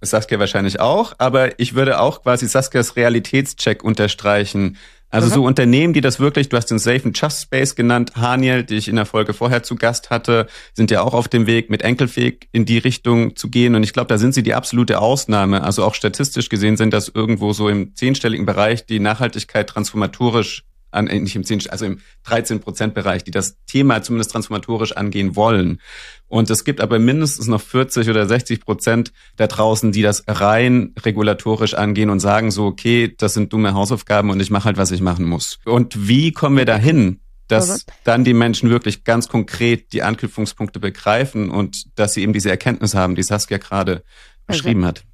[0.00, 4.76] Saskia wahrscheinlich auch, aber ich würde auch quasi Saskias Realitätscheck unterstreichen.
[5.14, 8.64] Also so Unternehmen, die das wirklich, du hast den Safe and Just Space genannt, Haniel,
[8.64, 11.70] die ich in der Folge vorher zu Gast hatte, sind ja auch auf dem Weg,
[11.70, 13.76] mit Enkelfähig in die Richtung zu gehen.
[13.76, 15.62] Und ich glaube, da sind sie die absolute Ausnahme.
[15.62, 21.06] Also auch statistisch gesehen sind das irgendwo so im zehnstelligen Bereich, die Nachhaltigkeit transformatorisch an,
[21.06, 25.36] äh, nicht im 10, also im 13 Prozent Bereich, die das Thema zumindest transformatorisch angehen
[25.36, 25.80] wollen.
[26.28, 30.94] Und es gibt aber mindestens noch 40 oder 60 Prozent da draußen, die das rein
[31.00, 34.90] regulatorisch angehen und sagen so, okay, das sind dumme Hausaufgaben und ich mache halt, was
[34.90, 35.58] ich machen muss.
[35.64, 37.20] Und wie kommen wir dahin?
[37.46, 42.50] dass dann die Menschen wirklich ganz konkret die Anknüpfungspunkte begreifen und dass sie eben diese
[42.50, 44.02] Erkenntnis haben, die Saskia gerade
[44.46, 45.04] also beschrieben hat.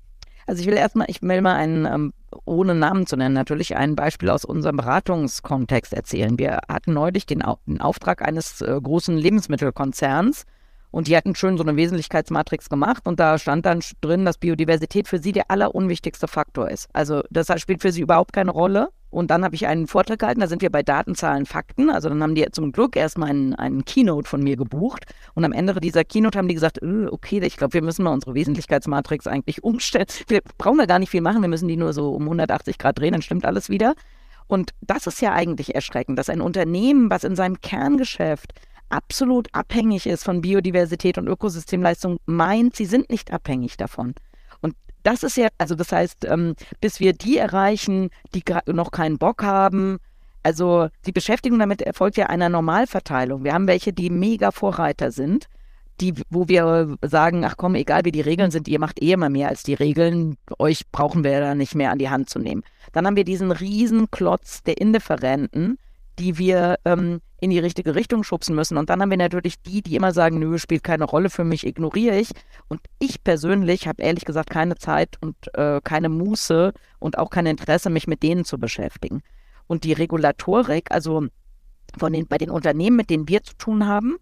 [0.51, 2.13] Also ich will erstmal, ich will mal einen, ähm,
[2.45, 6.41] ohne Namen zu nennen, natürlich ein Beispiel aus unserem Beratungskontext erzählen.
[6.41, 10.47] Wir hatten neulich den, den Auftrag eines äh, großen Lebensmittelkonzerns
[10.91, 15.07] und die hatten schön so eine Wesentlichkeitsmatrix gemacht und da stand dann drin, dass Biodiversität
[15.07, 16.89] für sie der allerunwichtigste Faktor ist.
[16.93, 18.89] Also das spielt für sie überhaupt keine Rolle.
[19.11, 21.91] Und dann habe ich einen Vortrag gehalten, da sind wir bei Datenzahlen, Fakten.
[21.91, 25.05] Also dann haben die zum Glück erstmal einen, einen Keynote von mir gebucht.
[25.35, 28.13] Und am Ende dieser Keynote haben die gesagt, äh, okay, ich glaube, wir müssen mal
[28.13, 30.07] unsere Wesentlichkeitsmatrix eigentlich umstellen.
[30.29, 32.99] Wir brauchen da gar nicht viel machen, wir müssen die nur so um 180 Grad
[32.99, 33.95] drehen, dann stimmt alles wieder.
[34.47, 38.53] Und das ist ja eigentlich erschreckend, dass ein Unternehmen, was in seinem Kerngeschäft
[38.89, 44.15] absolut abhängig ist von Biodiversität und Ökosystemleistung, meint, sie sind nicht abhängig davon
[45.03, 49.43] das ist ja, also das heißt, ähm, bis wir die erreichen, die noch keinen Bock
[49.43, 49.99] haben,
[50.43, 53.45] also die Beschäftigung damit erfolgt ja einer Normalverteilung.
[53.45, 55.49] Wir haben welche, die mega Vorreiter sind,
[56.01, 59.29] die, wo wir sagen, ach komm, egal wie die Regeln sind, ihr macht eh immer
[59.29, 62.63] mehr als die Regeln, euch brauchen wir da nicht mehr an die Hand zu nehmen.
[62.93, 65.79] Dann haben wir diesen riesen Klotz der Indifferenten,
[66.21, 68.77] die wir ähm, in die richtige Richtung schubsen müssen.
[68.77, 71.67] Und dann haben wir natürlich die, die immer sagen, nö, spielt keine Rolle für mich,
[71.67, 72.31] ignoriere ich.
[72.69, 77.47] Und ich persönlich habe ehrlich gesagt keine Zeit und äh, keine Muße und auch kein
[77.47, 79.23] Interesse, mich mit denen zu beschäftigen.
[79.67, 81.27] Und die Regulatorik, also
[81.99, 84.19] von den, bei den Unternehmen, mit denen wir zu tun haben,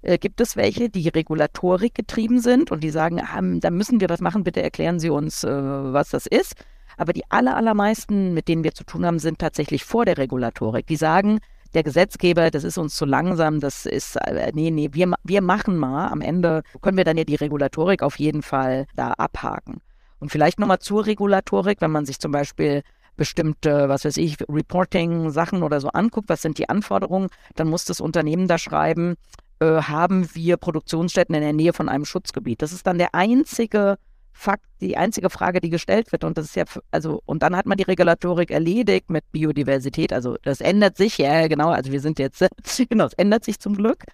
[0.00, 4.08] äh, gibt es welche, die Regulatorik getrieben sind und die sagen, ah, da müssen wir
[4.08, 6.54] das machen, bitte erklären Sie uns, äh, was das ist.
[6.96, 10.86] Aber die aller, allermeisten, mit denen wir zu tun haben, sind tatsächlich vor der Regulatorik.
[10.86, 11.40] Die sagen,
[11.74, 15.76] der Gesetzgeber, das ist uns zu langsam, das ist, äh, nee, nee, wir, wir machen
[15.76, 16.08] mal.
[16.08, 19.80] Am Ende können wir dann ja die Regulatorik auf jeden Fall da abhaken.
[20.18, 22.82] Und vielleicht nochmal zur Regulatorik, wenn man sich zum Beispiel
[23.16, 28.00] bestimmte, was weiß ich, Reporting-Sachen oder so anguckt, was sind die Anforderungen, dann muss das
[28.00, 29.16] Unternehmen da schreiben,
[29.60, 32.62] äh, haben wir Produktionsstätten in der Nähe von einem Schutzgebiet.
[32.62, 33.98] Das ist dann der einzige
[34.32, 36.24] Fakt, die einzige Frage, die gestellt wird.
[36.24, 40.12] Und das ist ja, also, und dann hat man die Regulatorik erledigt mit Biodiversität.
[40.12, 42.44] Also das ändert sich, ja, genau, also wir sind jetzt,
[42.88, 44.04] genau, es ändert sich zum Glück.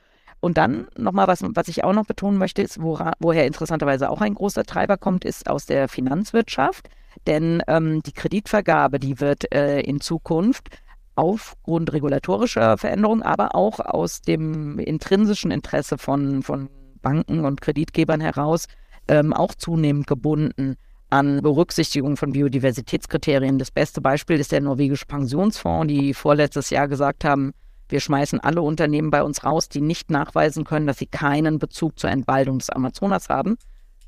[0.40, 4.20] Und dann nochmal, was, was ich auch noch betonen möchte, ist, wora, woher interessanterweise auch
[4.20, 6.88] ein großer Treiber kommt, ist aus der Finanzwirtschaft.
[7.26, 10.68] Denn ähm, die Kreditvergabe, die wird äh, in Zukunft
[11.16, 16.68] aufgrund regulatorischer Veränderungen, aber auch aus dem intrinsischen Interesse von, von
[17.02, 18.66] Banken und Kreditgebern heraus
[19.08, 20.76] ähm, auch zunehmend gebunden
[21.10, 23.58] an Berücksichtigung von Biodiversitätskriterien.
[23.58, 27.52] Das beste Beispiel ist der norwegische Pensionsfonds, die vorletztes Jahr gesagt haben,
[27.88, 31.98] wir schmeißen alle Unternehmen bei uns raus, die nicht nachweisen können, dass sie keinen Bezug
[31.98, 33.56] zur Entwaldung des Amazonas haben.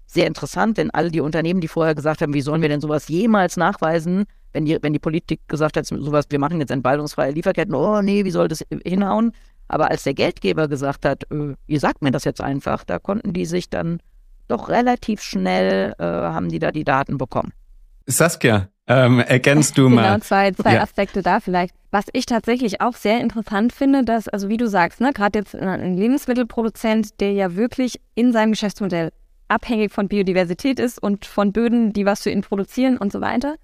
[0.06, 3.08] Sehr interessant, denn all die Unternehmen, die vorher gesagt haben, wie sollen wir denn sowas
[3.08, 7.74] jemals nachweisen, wenn die, wenn die Politik gesagt hat, sowas, wir machen jetzt entwaldungsfreie Lieferketten,
[7.74, 9.32] oh nee, wie soll das hinhauen?
[9.68, 13.32] Aber als der Geldgeber gesagt hat, äh, ihr sagt mir das jetzt einfach, da konnten
[13.32, 14.00] die sich dann
[14.50, 17.52] doch relativ schnell, äh, haben die da die Daten bekommen.
[18.06, 20.08] Saskia, ähm, ergänzt du genau, mal.
[20.14, 20.82] Genau, zwei, zwei ja.
[20.82, 21.74] Aspekte da vielleicht.
[21.90, 25.54] Was ich tatsächlich auch sehr interessant finde, dass, also wie du sagst, ne, gerade jetzt
[25.54, 29.12] ein Lebensmittelproduzent, der ja wirklich in seinem Geschäftsmodell
[29.48, 33.56] abhängig von Biodiversität ist und von Böden, die was für ihn produzieren und so weiter,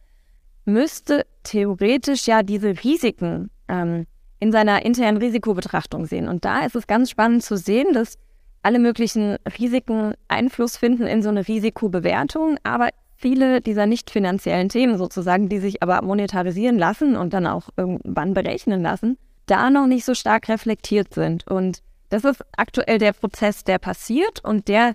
[0.65, 4.07] müsste theoretisch ja diese Risiken ähm,
[4.39, 6.29] in seiner internen Risikobetrachtung sehen.
[6.29, 8.19] Und da ist es ganz spannend zu sehen, dass
[8.63, 14.99] alle möglichen Risiken Einfluss finden in so eine Risikobewertung, aber viele dieser nicht finanziellen Themen
[14.99, 20.05] sozusagen, die sich aber monetarisieren lassen und dann auch irgendwann berechnen lassen, da noch nicht
[20.05, 21.47] so stark reflektiert sind.
[21.47, 24.95] Und das ist aktuell der Prozess, der passiert und der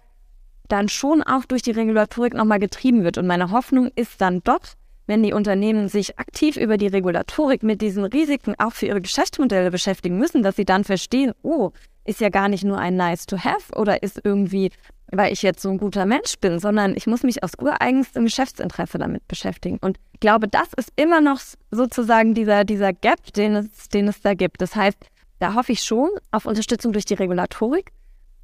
[0.67, 3.17] dann schon auch durch die Regulatorik nochmal getrieben wird.
[3.17, 4.61] Und meine Hoffnung ist dann doch,
[5.07, 9.71] wenn die Unternehmen sich aktiv über die Regulatorik mit diesen Risiken auch für ihre Geschäftsmodelle
[9.71, 11.71] beschäftigen müssen, dass sie dann verstehen, oh,
[12.05, 14.71] ist ja gar nicht nur ein Nice to Have oder ist irgendwie,
[15.11, 18.97] weil ich jetzt so ein guter Mensch bin, sondern ich muss mich aus ureigenstem Geschäftsinteresse
[18.97, 19.77] damit beschäftigen.
[19.81, 24.21] Und ich glaube, das ist immer noch sozusagen dieser, dieser Gap, den es, den es
[24.21, 24.61] da gibt.
[24.61, 24.97] Das heißt,
[25.39, 27.91] da hoffe ich schon auf Unterstützung durch die Regulatorik.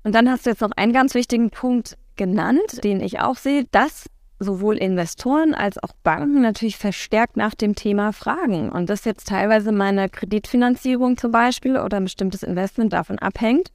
[0.04, 3.66] Und dann hast du jetzt noch einen ganz wichtigen Punkt genannt, den ich auch sehe,
[3.72, 4.06] dass
[4.40, 8.72] sowohl Investoren als auch Banken natürlich verstärkt nach dem Thema fragen.
[8.72, 13.72] Und das jetzt teilweise meine Kreditfinanzierung zum Beispiel oder ein bestimmtes Investment davon abhängt,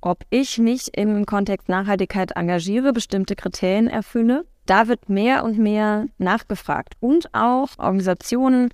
[0.00, 4.46] ob ich mich im Kontext Nachhaltigkeit engagiere, bestimmte Kriterien erfülle.
[4.64, 6.94] Da wird mehr und mehr nachgefragt.
[7.00, 8.70] Und auch Organisationen,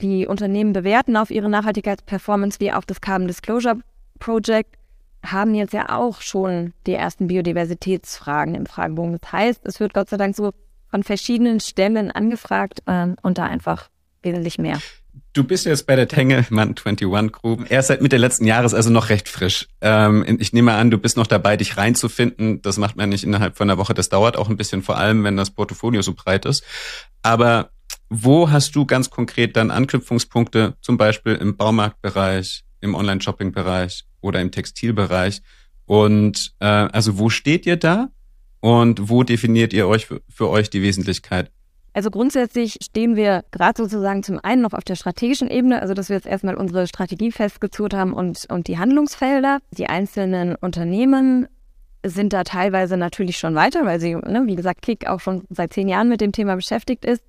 [0.00, 3.80] die Unternehmen bewerten auf ihre Nachhaltigkeitsperformance, wie auch das Carbon Disclosure
[4.18, 4.77] Project,
[5.24, 9.18] haben jetzt ja auch schon die ersten Biodiversitätsfragen im Fragebogen.
[9.20, 10.52] Das heißt, es wird Gott sei Dank so
[10.90, 13.88] von verschiedenen Stellen angefragt äh, und da einfach
[14.22, 14.78] wesentlich mehr.
[15.32, 17.70] Du bist jetzt bei der Tengelmann 21 Group.
[17.70, 19.68] Erst seit Mitte letzten Jahres, also noch recht frisch.
[19.80, 22.62] Ähm, ich nehme an, du bist noch dabei, dich reinzufinden.
[22.62, 23.94] Das macht man nicht innerhalb von einer Woche.
[23.94, 26.64] Das dauert auch ein bisschen, vor allem wenn das Portfolio so breit ist.
[27.22, 27.70] Aber
[28.08, 34.50] wo hast du ganz konkret dann Anknüpfungspunkte, zum Beispiel im Baumarktbereich, im Online-Shopping-Bereich oder im
[34.50, 35.42] Textilbereich.
[35.86, 38.08] Und äh, also wo steht ihr da
[38.60, 41.50] und wo definiert ihr euch für, für euch die Wesentlichkeit?
[41.94, 46.08] Also grundsätzlich stehen wir gerade sozusagen zum einen noch auf der strategischen Ebene, also dass
[46.10, 49.58] wir jetzt erstmal unsere Strategie festgezurrt haben und, und die Handlungsfelder.
[49.72, 51.48] Die einzelnen Unternehmen
[52.04, 55.72] sind da teilweise natürlich schon weiter, weil sie, ne, wie gesagt, Kick auch schon seit
[55.72, 57.22] zehn Jahren mit dem Thema beschäftigt ist.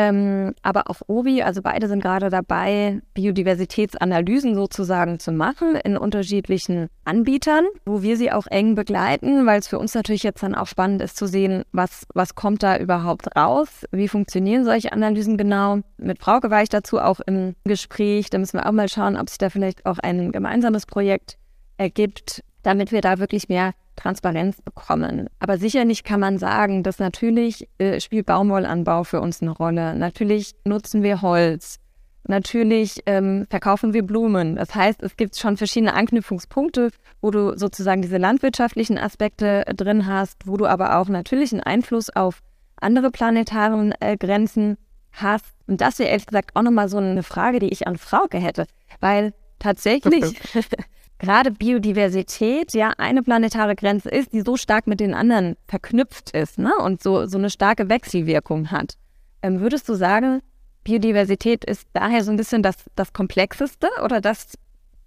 [0.00, 6.86] Ähm, aber auch Obi, also beide sind gerade dabei, Biodiversitätsanalysen sozusagen zu machen in unterschiedlichen
[7.04, 10.68] Anbietern, wo wir sie auch eng begleiten, weil es für uns natürlich jetzt dann auch
[10.68, 15.80] spannend ist zu sehen, was, was kommt da überhaupt raus, wie funktionieren solche Analysen genau.
[15.96, 19.28] Mit Frauke war ich dazu auch im Gespräch, da müssen wir auch mal schauen, ob
[19.28, 21.38] sich da vielleicht auch ein gemeinsames Projekt
[21.76, 25.28] ergibt, damit wir da wirklich mehr Transparenz bekommen.
[25.40, 29.94] Aber sicherlich kann man sagen, dass natürlich äh, spielt Baumwollanbau für uns eine Rolle.
[29.94, 31.78] Natürlich nutzen wir Holz.
[32.26, 34.56] Natürlich ähm, verkaufen wir Blumen.
[34.56, 36.90] Das heißt, es gibt schon verschiedene Anknüpfungspunkte,
[37.22, 41.62] wo du sozusagen diese landwirtschaftlichen Aspekte äh, drin hast, wo du aber auch natürlich einen
[41.62, 42.42] Einfluss auf
[42.80, 44.76] andere planetaren äh, Grenzen
[45.12, 45.46] hast.
[45.66, 48.66] Und das wäre ehrlich gesagt auch nochmal so eine Frage, die ich an Frauke hätte.
[49.00, 50.38] Weil tatsächlich
[51.18, 56.58] gerade Biodiversität ja eine planetare Grenze ist, die so stark mit den anderen verknüpft ist
[56.58, 56.72] ne?
[56.78, 58.94] und so, so eine starke Wechselwirkung hat.
[59.42, 60.42] Ähm, würdest du sagen,
[60.84, 64.54] Biodiversität ist daher so ein bisschen das, das Komplexeste oder das,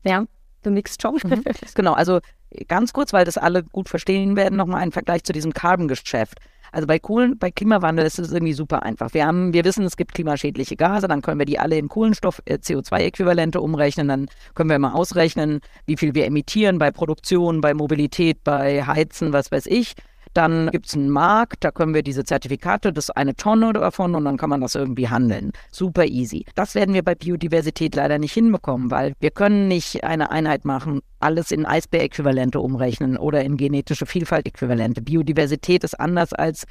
[0.03, 0.25] ja,
[0.63, 1.23] the mixed job?
[1.23, 1.43] Mhm.
[1.75, 2.19] Genau, also
[2.67, 6.39] ganz kurz, weil das alle gut verstehen werden, nochmal ein Vergleich zu diesem Carbon-Geschäft.
[6.71, 9.13] Also bei Kohlen, bei Klimawandel ist es irgendwie super einfach.
[9.13, 12.41] Wir haben, wir wissen, es gibt klimaschädliche Gase, dann können wir die alle in Kohlenstoff,
[12.45, 17.73] äh, CO2-Äquivalente umrechnen, dann können wir mal ausrechnen, wie viel wir emittieren bei Produktion, bei
[17.73, 19.95] Mobilität, bei Heizen, was weiß ich.
[20.33, 24.15] Dann gibt es einen Markt, da können wir diese Zertifikate, das ist eine Tonne davon
[24.15, 25.51] und dann kann man das irgendwie handeln.
[25.71, 26.45] Super easy.
[26.55, 31.01] Das werden wir bei Biodiversität leider nicht hinbekommen, weil wir können nicht eine Einheit machen,
[31.19, 35.01] alles in Eisbär-Äquivalente umrechnen oder in genetische Vielfalt-Äquivalente.
[35.01, 36.65] Biodiversität ist anders als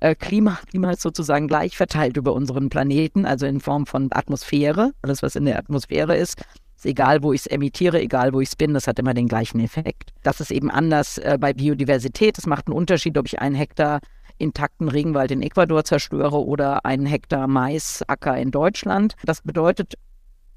[0.00, 0.58] äh, Klima.
[0.68, 5.36] Klima ist sozusagen gleich verteilt über unseren Planeten, also in Form von Atmosphäre, alles was
[5.36, 6.42] in der Atmosphäre ist.
[6.84, 9.60] Egal, wo ich es emittiere, egal, wo ich es bin, das hat immer den gleichen
[9.60, 10.12] Effekt.
[10.22, 12.38] Das ist eben anders äh, bei Biodiversität.
[12.38, 14.00] Es macht einen Unterschied, ob ich einen Hektar
[14.38, 19.14] intakten Regenwald in Ecuador zerstöre oder einen Hektar Maisacker in Deutschland.
[19.24, 19.94] Das bedeutet,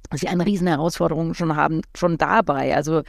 [0.09, 2.75] dass sie eine riesen Herausforderung schon haben, schon dabei.
[2.75, 3.03] Also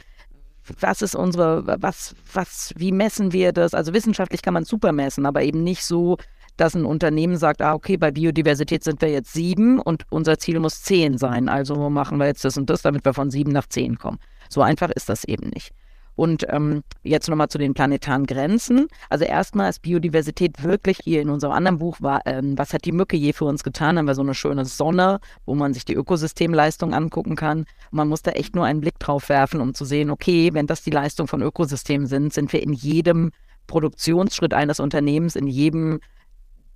[0.79, 3.73] was ist unsere, was, was, wie messen wir das?
[3.73, 6.17] Also wissenschaftlich kann man super messen, aber eben nicht so,
[6.57, 10.59] dass ein Unternehmen sagt, ah, okay, bei Biodiversität sind wir jetzt sieben und unser Ziel
[10.59, 11.49] muss zehn sein.
[11.49, 14.19] Also machen wir jetzt das und das, damit wir von sieben nach zehn kommen.
[14.49, 15.71] So einfach ist das eben nicht.
[16.17, 18.87] Und ähm, jetzt nochmal zu den planetaren Grenzen.
[19.07, 22.91] Also erstmal ist Biodiversität wirklich hier in unserem anderen Buch war, ähm, was hat die
[22.91, 23.99] Mücke je für uns getan?
[23.99, 27.59] Haben wir so eine schöne Sonne, wo man sich die Ökosystemleistung angucken kann.
[27.59, 30.65] Und man muss da echt nur einen Blick drauf werfen, um zu sehen, okay, wenn
[30.65, 33.29] das die Leistung von Ökosystemen sind, sind wir in jedem
[33.67, 35.99] Produktionsschritt eines Unternehmens, in jedem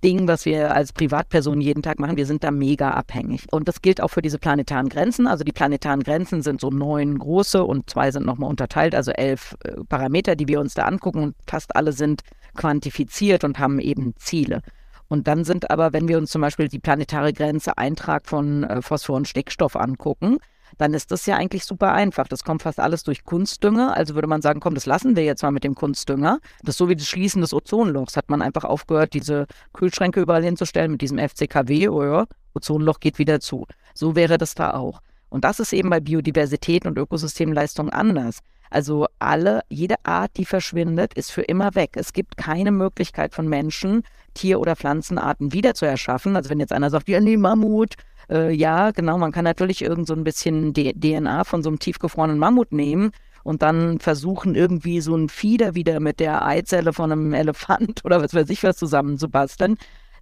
[0.02, 2.16] Ding, was wir als Privatpersonen jeden Tag machen.
[2.16, 3.46] Wir sind da mega abhängig.
[3.50, 5.26] Und das gilt auch für diese planetaren Grenzen.
[5.26, 9.56] Also die planetaren Grenzen sind so neun große und zwei sind nochmal unterteilt, also elf
[9.64, 12.22] äh, Parameter, die wir uns da angucken und fast alle sind
[12.54, 14.62] quantifiziert und haben eben Ziele.
[15.08, 18.82] Und dann sind aber, wenn wir uns zum Beispiel die planetare Grenze Eintrag von äh,
[18.82, 20.38] Phosphor und Stickstoff angucken,
[20.78, 22.28] dann ist das ja eigentlich super einfach.
[22.28, 23.96] Das kommt fast alles durch Kunstdünger.
[23.96, 26.40] Also würde man sagen, komm, das lassen wir jetzt mal mit dem Kunstdünger.
[26.62, 28.16] Das ist so wie das Schließen des Ozonlochs.
[28.16, 31.88] Hat man einfach aufgehört, diese Kühlschränke überall hinzustellen mit diesem FCKW.
[31.88, 33.66] Oh ja, Ozonloch geht wieder zu.
[33.94, 35.00] So wäre das da auch.
[35.28, 38.40] Und das ist eben bei Biodiversität und Ökosystemleistung anders.
[38.72, 41.90] Also alle, jede Art, die verschwindet, ist für immer weg.
[41.94, 44.02] Es gibt keine Möglichkeit von Menschen,
[44.34, 46.36] Tier- oder Pflanzenarten wieder zu erschaffen.
[46.36, 47.94] Also wenn jetzt einer sagt, ja, nee, Mammut,
[48.32, 51.78] äh, ja, genau, man kann natürlich irgend so ein bisschen D DNA von so einem
[51.78, 53.12] tiefgefrorenen Mammut nehmen
[53.44, 58.22] und dann versuchen, irgendwie so ein Fieder wieder mit der Eizelle von einem Elefant oder
[58.22, 59.76] was weiß ich was zusammenzubasteln.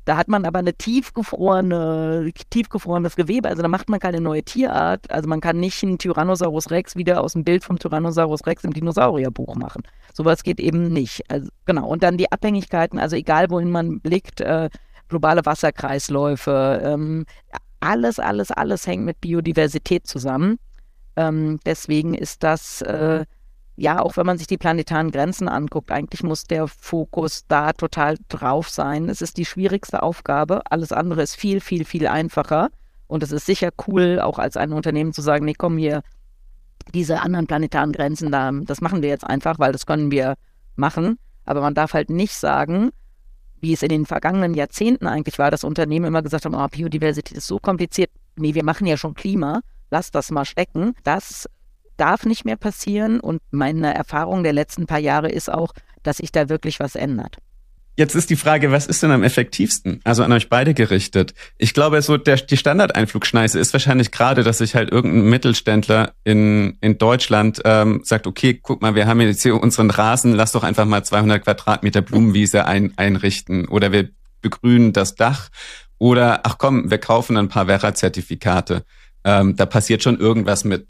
[0.07, 5.11] Da hat man aber eine tiefgefrorene, tiefgefrorenes Gewebe, also da macht man keine neue Tierart.
[5.11, 8.73] Also man kann nicht einen Tyrannosaurus Rex wieder aus dem Bild vom Tyrannosaurus Rex im
[8.73, 9.83] Dinosaurierbuch machen.
[10.15, 11.23] Sowas geht eben nicht.
[11.29, 11.87] Also, genau.
[11.87, 14.71] Und dann die Abhängigkeiten, also egal wohin man blickt, äh,
[15.09, 17.27] globale Wasserkreisläufe, ähm,
[17.81, 20.59] alles, alles, alles hängt mit Biodiversität zusammen.
[21.17, 23.25] Ähm, deswegen ist das, äh,
[23.77, 28.17] ja, auch wenn man sich die planetaren Grenzen anguckt, eigentlich muss der Fokus da total
[28.29, 29.09] drauf sein.
[29.09, 30.63] Es ist die schwierigste Aufgabe.
[30.71, 32.71] Alles andere ist viel, viel, viel einfacher.
[33.07, 36.03] Und es ist sicher cool, auch als ein Unternehmen zu sagen, nee, komm hier,
[36.95, 40.35] diese anderen planetaren Grenzen, da, das machen wir jetzt einfach, weil das können wir
[40.77, 41.19] machen.
[41.45, 42.91] Aber man darf halt nicht sagen,
[43.61, 47.37] wie es in den vergangenen Jahrzehnten eigentlich war, dass Unternehmen immer gesagt haben, oh, Biodiversität
[47.37, 48.11] ist so kompliziert.
[48.37, 50.95] Nee, wir machen ja schon Klima, lass das mal stecken.
[51.05, 51.49] Das
[51.97, 56.33] darf nicht mehr passieren und meine Erfahrung der letzten paar Jahre ist auch, dass sich
[56.33, 57.37] da wirklich was ändert.
[57.97, 60.01] Jetzt ist die Frage, was ist denn am effektivsten?
[60.05, 61.35] Also an euch beide gerichtet.
[61.59, 66.79] Ich glaube, so der, die Standardeinflugschneise ist wahrscheinlich gerade, dass sich halt irgendein Mittelständler in,
[66.81, 70.63] in Deutschland ähm, sagt, okay, guck mal, wir haben jetzt hier unseren Rasen, lass doch
[70.63, 74.09] einfach mal 200 Quadratmeter Blumenwiese ein, einrichten oder wir
[74.41, 75.51] begrünen das Dach
[75.99, 78.85] oder ach komm, wir kaufen ein paar Werra-Zertifikate.
[79.25, 80.87] Ähm, da passiert schon irgendwas mit,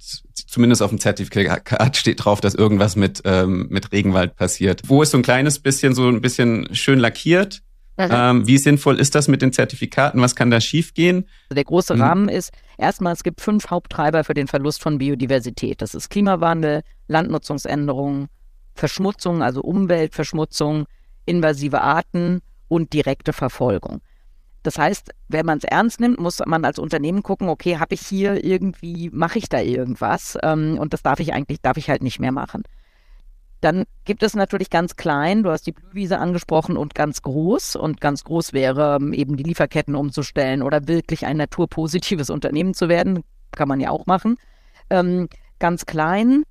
[0.46, 4.82] zumindest auf dem Zertifikat steht drauf, dass irgendwas mit, ähm, mit Regenwald passiert.
[4.86, 7.62] Wo ist so ein kleines bisschen, so ein bisschen schön lackiert?
[8.08, 10.20] Ähm, wie sinnvoll ist das mit den Zertifikaten?
[10.22, 11.26] Was kann da schiefgehen?
[11.44, 12.00] Also der große mhm.
[12.00, 15.82] Rahmen ist, erstmal, es gibt fünf Haupttreiber für den Verlust von Biodiversität.
[15.82, 18.28] Das ist Klimawandel, Landnutzungsänderungen,
[18.74, 20.86] Verschmutzung, also Umweltverschmutzung,
[21.26, 24.00] invasive Arten und direkte Verfolgung.
[24.62, 28.02] Das heißt, wenn man es ernst nimmt, muss man als Unternehmen gucken, okay, habe ich
[28.06, 30.36] hier irgendwie, mache ich da irgendwas?
[30.42, 32.62] Ähm, und das darf ich eigentlich, darf ich halt nicht mehr machen.
[33.62, 37.76] Dann gibt es natürlich ganz klein, du hast die Blühwiese angesprochen und ganz groß.
[37.76, 42.88] Und ganz groß wäre ähm, eben die Lieferketten umzustellen oder wirklich ein naturpositives Unternehmen zu
[42.88, 43.22] werden.
[43.52, 44.36] Kann man ja auch machen.
[44.90, 46.44] Ähm, ganz klein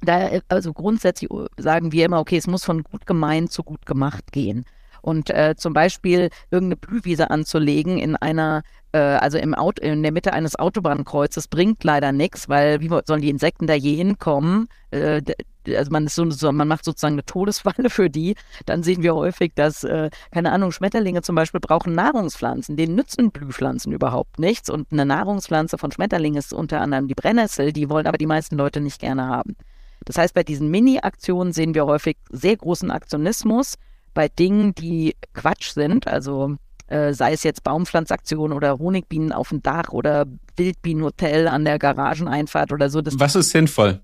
[0.00, 4.32] Da, also grundsätzlich sagen wir immer, okay, es muss von gut gemeint zu gut gemacht
[4.32, 4.64] gehen.
[5.02, 10.12] Und äh, zum Beispiel irgendeine Blühwiese anzulegen in einer, äh, also im Auto, in der
[10.12, 14.68] Mitte eines Autobahnkreuzes bringt leider nichts, weil wie sollen die Insekten da je hinkommen?
[14.90, 15.20] Äh,
[15.68, 18.34] also man so, so, man macht sozusagen eine Todesfalle für die.
[18.66, 22.76] Dann sehen wir häufig, dass, äh, keine Ahnung, Schmetterlinge zum Beispiel brauchen Nahrungspflanzen.
[22.76, 24.70] Denen nützen Blühpflanzen überhaupt nichts.
[24.70, 27.72] Und eine Nahrungspflanze von Schmetterlingen ist unter anderem die Brennnessel.
[27.72, 29.56] Die wollen aber die meisten Leute nicht gerne haben.
[30.04, 33.76] Das heißt, bei diesen Mini-Aktionen sehen wir häufig sehr großen Aktionismus
[34.14, 36.56] bei Dingen, die Quatsch sind, also
[36.86, 42.72] äh, sei es jetzt Baumpflanzaktion oder Honigbienen auf dem Dach oder Wildbienenhotel an der Garageneinfahrt
[42.72, 43.00] oder so.
[43.04, 44.00] Was ist sinnvoll?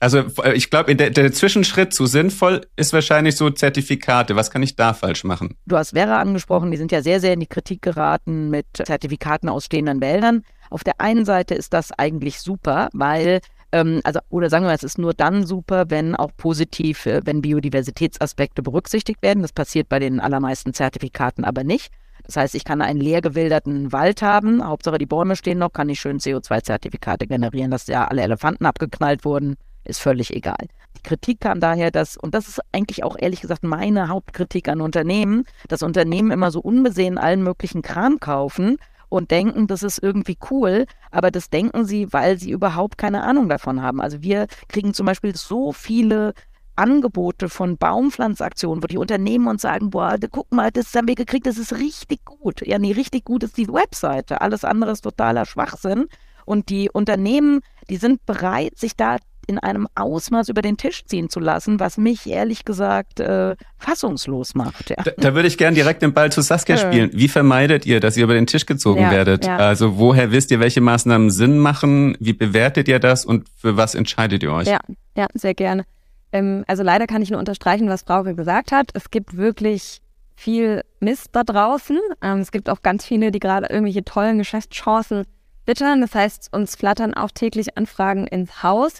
[0.00, 4.34] Also äh, ich glaube, der, der Zwischenschritt zu sinnvoll ist wahrscheinlich so Zertifikate.
[4.34, 5.56] Was kann ich da falsch machen?
[5.66, 9.48] Du hast Vera angesprochen, die sind ja sehr, sehr in die Kritik geraten mit Zertifikaten
[9.48, 10.42] aus stehenden Wäldern.
[10.70, 13.40] Auf der einen Seite ist das eigentlich super, weil
[13.72, 18.62] also, oder sagen wir mal, es ist nur dann super, wenn auch positiv, wenn Biodiversitätsaspekte
[18.62, 19.42] berücksichtigt werden.
[19.42, 21.90] Das passiert bei den allermeisten Zertifikaten aber nicht.
[22.24, 25.88] Das heißt, ich kann einen leer gewilderten Wald haben, Hauptsache die Bäume stehen noch, kann
[25.88, 30.68] ich schön CO2-Zertifikate generieren, dass ja alle Elefanten abgeknallt wurden, ist völlig egal.
[30.96, 34.80] Die Kritik kam daher, dass, und das ist eigentlich auch ehrlich gesagt meine Hauptkritik an
[34.80, 38.78] Unternehmen, dass Unternehmen immer so unbesehen allen möglichen Kram kaufen
[39.12, 43.48] und denken, das ist irgendwie cool, aber das denken sie, weil sie überhaupt keine Ahnung
[43.48, 44.00] davon haben.
[44.00, 46.32] Also wir kriegen zum Beispiel so viele
[46.76, 51.46] Angebote von Baumpflanzaktionen, wo die Unternehmen uns sagen, boah, guck mal, das haben wir gekriegt,
[51.46, 52.66] das ist richtig gut.
[52.66, 54.40] Ja, nee, richtig gut ist die Webseite.
[54.40, 56.06] Alles andere ist totaler Schwachsinn.
[56.46, 57.60] Und die Unternehmen,
[57.90, 61.98] die sind bereit, sich da in einem Ausmaß über den Tisch ziehen zu lassen, was
[61.98, 64.90] mich ehrlich gesagt äh, fassungslos macht.
[64.90, 64.96] Ja.
[65.02, 67.10] Da, da, würde ich gerne direkt den Ball zu Saskia spielen.
[67.12, 69.46] Wie vermeidet ihr, dass ihr über den Tisch gezogen ja, werdet?
[69.46, 69.56] Ja.
[69.56, 72.16] Also woher wisst ihr, welche Maßnahmen Sinn machen?
[72.20, 74.68] Wie bewertet ihr das und für was entscheidet ihr euch?
[74.68, 74.78] Ja,
[75.16, 75.84] ja, sehr gerne.
[76.32, 78.90] Ähm, also leider kann ich nur unterstreichen, was Frauke gesagt hat.
[78.94, 80.00] Es gibt wirklich
[80.34, 81.98] viel Mist da draußen.
[82.22, 85.24] Ähm, es gibt auch ganz viele, die gerade irgendwelche tollen Geschäftschancen
[85.66, 86.00] wittern.
[86.00, 88.98] Das heißt, uns flattern auch täglich Anfragen ins Haus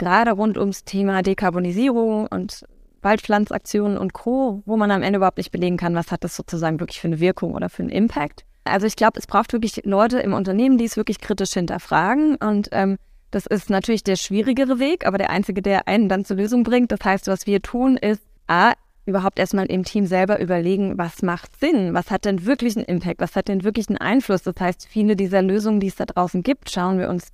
[0.00, 2.64] gerade rund ums Thema Dekarbonisierung und
[3.02, 6.80] Waldpflanzaktionen und Co., wo man am Ende überhaupt nicht belegen kann, was hat das sozusagen
[6.80, 8.44] wirklich für eine Wirkung oder für einen Impact.
[8.64, 12.68] Also ich glaube, es braucht wirklich Leute im Unternehmen, die es wirklich kritisch hinterfragen und
[12.72, 12.96] ähm,
[13.30, 16.90] das ist natürlich der schwierigere Weg, aber der einzige, der einen dann zur Lösung bringt.
[16.90, 18.72] Das heißt, was wir tun, ist A,
[19.06, 21.94] überhaupt erstmal im Team selber überlegen, was macht Sinn?
[21.94, 23.20] Was hat denn wirklich einen Impact?
[23.20, 24.42] Was hat denn wirklich einen Einfluss?
[24.42, 27.28] Das heißt, viele dieser Lösungen, die es da draußen gibt, schauen wir uns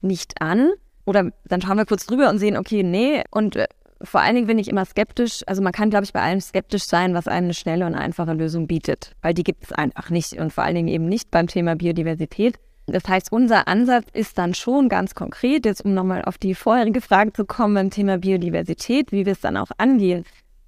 [0.00, 0.70] nicht an,
[1.04, 3.22] oder dann schauen wir kurz drüber und sehen, okay, nee.
[3.30, 3.66] Und äh,
[4.02, 5.42] vor allen Dingen bin ich immer skeptisch.
[5.46, 8.32] Also man kann, glaube ich, bei allem skeptisch sein, was einem eine schnelle und einfache
[8.32, 9.14] Lösung bietet.
[9.22, 10.34] Weil die gibt es einfach nicht.
[10.34, 12.58] Und vor allen Dingen eben nicht beim Thema Biodiversität.
[12.86, 17.00] Das heißt, unser Ansatz ist dann schon ganz konkret, jetzt um nochmal auf die vorherige
[17.00, 20.24] Frage zu kommen beim Thema Biodiversität, wie wir es dann auch angehen,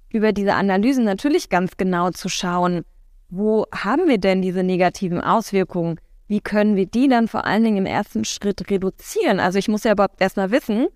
[0.09, 2.85] über diese Analysen natürlich ganz genau zu schauen,
[3.29, 5.99] wo haben wir denn diese negativen Auswirkungen?
[6.27, 9.39] Wie können wir die dann vor allen Dingen im ersten Schritt reduzieren?
[9.39, 10.87] Also ich muss ja überhaupt erstmal wissen,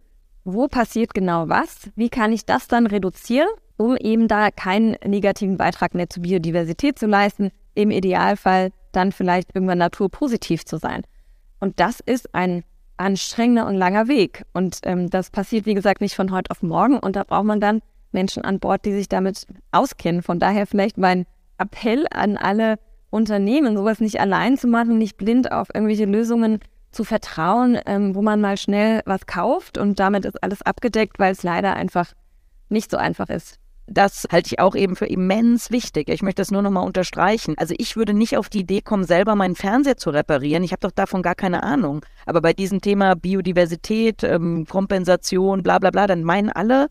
[0.44, 5.58] wo passiert genau was, wie kann ich das dann reduzieren, um eben da keinen negativen
[5.58, 11.04] Beitrag mehr zur Biodiversität zu leisten, im Idealfall dann vielleicht irgendwann naturpositiv zu sein.
[11.60, 12.64] Und das ist ein
[12.98, 14.44] anstrengender und langer Weg.
[14.54, 17.00] Und ähm, das passiert, wie gesagt, nicht von heute auf morgen.
[17.00, 20.22] Und da braucht man dann Menschen an Bord, die sich damit auskennen.
[20.22, 21.26] Von daher vielleicht mein
[21.58, 22.80] Appell an alle
[23.10, 26.60] Unternehmen, sowas nicht allein zu machen, nicht blind auf irgendwelche Lösungen
[26.92, 31.32] zu vertrauen, ähm, wo man mal schnell was kauft und damit ist alles abgedeckt, weil
[31.32, 32.14] es leider einfach
[32.70, 33.60] nicht so einfach ist.
[33.92, 36.10] Das halte ich auch eben für immens wichtig.
[36.10, 37.56] Ich möchte das nur nochmal unterstreichen.
[37.58, 40.64] Also ich würde nicht auf die Idee kommen, selber meinen Fernseher zu reparieren.
[40.64, 42.06] Ich habe doch davon gar keine Ahnung.
[42.28, 46.88] Aber bei diesem Thema Biodiversität, ähm, Kompensation, bla bla bla, dann meinen alle,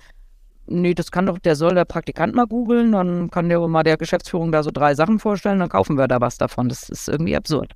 [0.69, 3.97] nee, das kann doch, der soll der Praktikant mal googeln, dann kann der mal der
[3.97, 6.69] Geschäftsführung da so drei Sachen vorstellen, dann kaufen wir da was davon.
[6.69, 7.73] Das ist irgendwie absurd.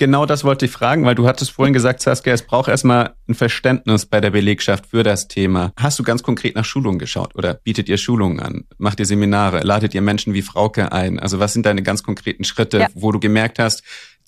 [0.00, 3.34] Genau das wollte ich fragen, weil du hattest vorhin gesagt, Saskia, es braucht erstmal ein
[3.34, 5.72] Verständnis bei der Belegschaft für das Thema.
[5.78, 8.64] Hast du ganz konkret nach Schulungen geschaut oder bietet ihr Schulungen an?
[8.78, 9.60] Macht ihr Seminare?
[9.60, 11.18] Ladet ihr Menschen wie Frauke ein?
[11.18, 12.86] Also was sind deine ganz konkreten Schritte, ja.
[12.94, 13.82] wo du gemerkt hast,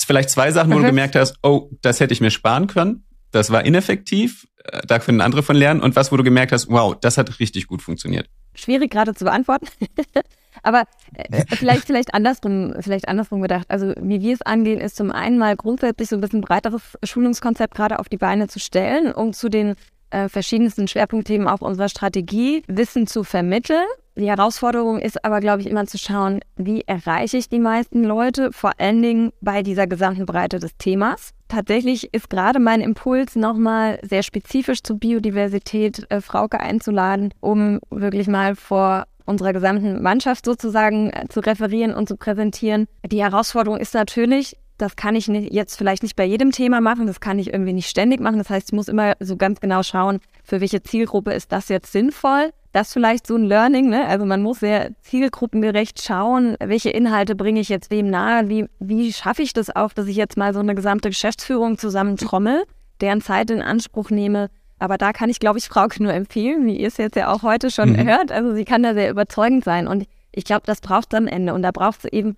[0.05, 0.83] vielleicht zwei Sachen, wo mhm.
[0.83, 4.99] du gemerkt hast, oh, das hätte ich mir sparen können, das war ineffektiv äh, da
[4.99, 7.83] können andere von lernen und was, wo du gemerkt hast, wow, das hat richtig gut
[7.83, 8.29] funktioniert?
[8.55, 9.67] Schwierig gerade zu beantworten.
[10.63, 13.67] Aber äh, vielleicht, vielleicht andersrum, vielleicht andersrum gedacht.
[13.69, 17.75] Also wie wir es angehen, ist zum einen mal grundsätzlich so ein bisschen breiteres Schulungskonzept
[17.75, 19.75] gerade auf die Beine zu stellen, um zu den
[20.11, 23.87] äh, verschiedensten Schwerpunktthemen auf unserer Strategie Wissen zu vermitteln.
[24.15, 28.53] Die Herausforderung ist aber, glaube ich, immer zu schauen, wie erreiche ich die meisten Leute,
[28.53, 31.31] vor allen Dingen bei dieser gesamten Breite des Themas.
[31.49, 38.27] tatsächlich ist gerade mein Impuls, nochmal sehr spezifisch zur Biodiversität äh, Frauke einzuladen, um wirklich
[38.27, 42.89] mal vor unserer gesamten Mannschaft sozusagen äh, zu referieren und zu präsentieren.
[43.07, 47.21] Die Herausforderung ist natürlich, das kann ich jetzt vielleicht nicht bei jedem Thema machen, das
[47.21, 48.39] kann ich irgendwie nicht ständig machen.
[48.39, 51.93] Das heißt, ich muss immer so ganz genau schauen, für welche Zielgruppe ist das jetzt
[51.93, 52.53] sinnvoll.
[52.73, 54.07] Das vielleicht so ein Learning, ne?
[54.07, 59.13] Also man muss sehr zielgruppengerecht schauen, welche Inhalte bringe ich jetzt wem nahe, wie, wie
[59.13, 62.65] schaffe ich das auch, dass ich jetzt mal so eine gesamte Geschäftsführung zusammentrommel,
[63.03, 64.49] deren Zeit in Anspruch nehme.
[64.79, 67.43] Aber da kann ich, glaube ich, Frauke nur empfehlen, wie ihr es jetzt ja auch
[67.43, 68.09] heute schon mhm.
[68.09, 68.33] hört.
[68.33, 69.87] Also sie kann da sehr überzeugend sein.
[69.87, 71.55] Und ich glaube, das braucht es am Ende.
[71.55, 72.37] Und da braucht es eben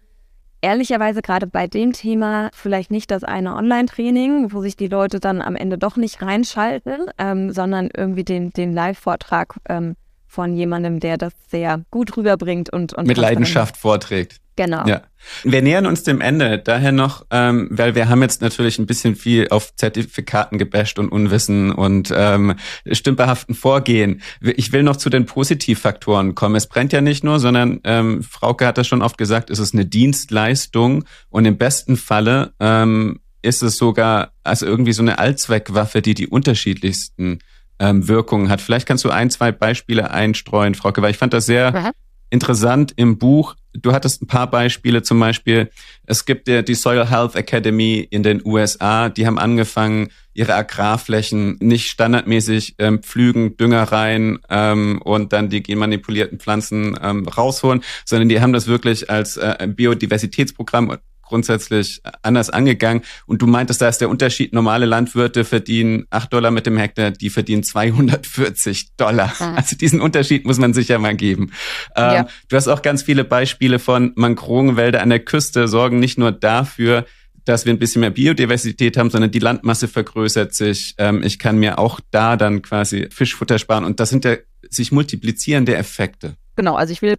[0.60, 5.40] ehrlicherweise gerade bei dem Thema vielleicht nicht das eine Online-Training, wo sich die Leute dann
[5.40, 9.94] am Ende doch nicht reinschalten, ähm, sondern irgendwie den, den Live-Vortrag ähm,
[10.34, 14.40] von jemandem, der das sehr gut rüberbringt und, und mit Leidenschaft vorträgt.
[14.56, 14.86] Genau.
[14.86, 15.02] Ja.
[15.42, 16.58] Wir nähern uns dem Ende.
[16.58, 21.08] Daher noch, ähm, weil wir haben jetzt natürlich ein bisschen viel auf Zertifikaten gebasht und
[21.08, 22.54] Unwissen und ähm,
[22.90, 24.22] stümperhaften Vorgehen.
[24.40, 26.54] Ich will noch zu den Positivfaktoren kommen.
[26.54, 29.74] Es brennt ja nicht nur, sondern ähm, Frauke hat das schon oft gesagt, es ist
[29.74, 36.00] eine Dienstleistung und im besten Falle ähm, ist es sogar also irgendwie so eine Allzweckwaffe,
[36.00, 37.40] die die unterschiedlichsten
[37.78, 38.60] ähm, Wirkungen hat.
[38.60, 41.90] Vielleicht kannst du ein, zwei Beispiele einstreuen, Frauke, weil ich fand das sehr mhm.
[42.30, 45.70] interessant im Buch du hattest ein paar Beispiele, zum Beispiel,
[46.06, 51.56] es gibt ja die Soil Health Academy in den USA, die haben angefangen, ihre Agrarflächen
[51.60, 58.28] nicht standardmäßig ähm, pflügen, Dünger rein ähm, und dann die genmanipulierten Pflanzen ähm, rausholen, sondern
[58.28, 63.02] die haben das wirklich als äh, Biodiversitätsprogramm grundsätzlich anders angegangen.
[63.26, 67.10] Und du meintest, da ist der Unterschied, normale Landwirte verdienen 8 Dollar mit dem Hektar,
[67.10, 69.32] die verdienen 240 Dollar.
[69.38, 69.54] Ah.
[69.64, 71.52] Also diesen Unterschied muss man sich ja mal geben.
[71.96, 72.26] Ähm, ja.
[72.48, 77.06] Du hast auch ganz viele Beispiele von Mangrovenwälder an der Küste, sorgen nicht nur dafür,
[77.44, 80.94] dass wir ein bisschen mehr Biodiversität haben, sondern die Landmasse vergrößert sich.
[80.98, 83.84] Ähm, ich kann mir auch da dann quasi Fischfutter sparen.
[83.84, 84.36] Und das sind ja
[84.70, 86.36] sich multiplizierende Effekte.
[86.56, 87.16] Genau, also ich will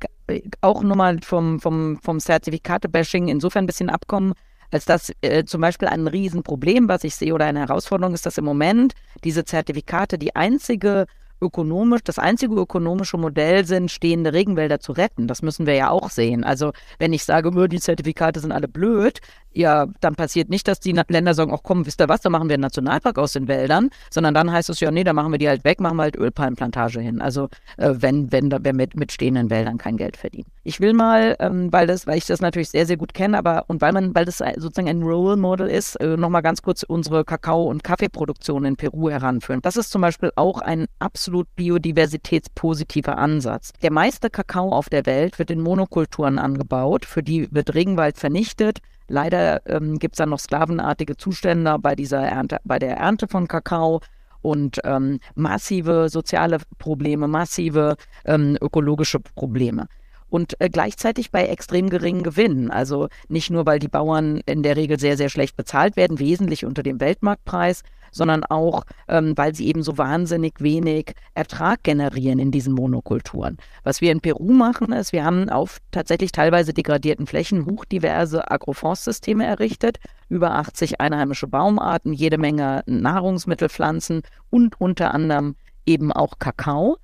[0.62, 4.34] auch nur mal vom, vom, vom Zertifikate-Bashing insofern ein bisschen abkommen,
[4.72, 8.38] als dass äh, zum Beispiel ein Riesenproblem, was ich sehe, oder eine Herausforderung ist, dass
[8.38, 11.06] im Moment diese Zertifikate die einzige
[11.42, 15.28] ökonomisch, das einzige ökonomische Modell sind, stehende Regenwälder zu retten.
[15.28, 16.44] Das müssen wir ja auch sehen.
[16.44, 19.20] Also wenn ich sage, die Zertifikate sind alle blöd,
[19.56, 22.49] ja, dann passiert nicht, dass die Länder sagen, ach komm, wisst ihr was, da machen
[22.49, 25.39] wir einen Nationalpark aus den Wäldern, sondern dann heißt es ja, nee, da machen wir
[25.39, 27.22] die halt weg, machen wir halt Ölpalmplantage hin.
[27.22, 30.47] Also äh, wenn, wenn wir mit, mit stehenden Wäldern kein Geld verdienen.
[30.64, 33.66] Ich will mal, ähm, weil das, weil ich das natürlich sehr, sehr gut kenne, aber
[33.68, 37.24] und weil man, weil das sozusagen ein Role Model ist, äh, nochmal ganz kurz unsere
[37.24, 39.62] Kakao- und Kaffeeproduktion in Peru heranführen.
[39.62, 43.72] Das ist zum Beispiel auch ein absolut biodiversitätspositiver Ansatz.
[43.82, 48.80] Der meiste Kakao auf der Welt wird in Monokulturen angebaut, für die wird Regenwald vernichtet,
[49.08, 53.47] Leider ähm, gibt es dann noch sklavenartige Zustände bei dieser Ernte, bei der Ernte von
[53.47, 54.01] Kakao
[54.41, 57.95] und ähm, massive soziale Probleme, massive
[58.26, 59.88] ähm, ökologische Probleme.
[60.30, 62.72] Und äh, gleichzeitig bei extrem geringen Gewinnen.
[62.72, 66.66] Also nicht nur, weil die Bauern in der Regel sehr, sehr schlecht bezahlt werden, wesentlich
[66.66, 67.84] unter dem Weltmarktpreis,
[68.16, 73.57] sondern auch, ähm, weil sie eben so wahnsinnig wenig Ertrag generieren in diesen Monokulturen.
[73.84, 79.45] Was wir in Peru machen, ist, wir haben auf tatsächlich teilweise degradierten Flächen hochdiverse Agroforstsysteme
[79.45, 79.97] errichtet,
[80.30, 85.55] über 80 einheimische Baumarten, jede Menge Nahrungsmittelpflanzen und unter anderem
[85.86, 86.97] eben auch Kakao.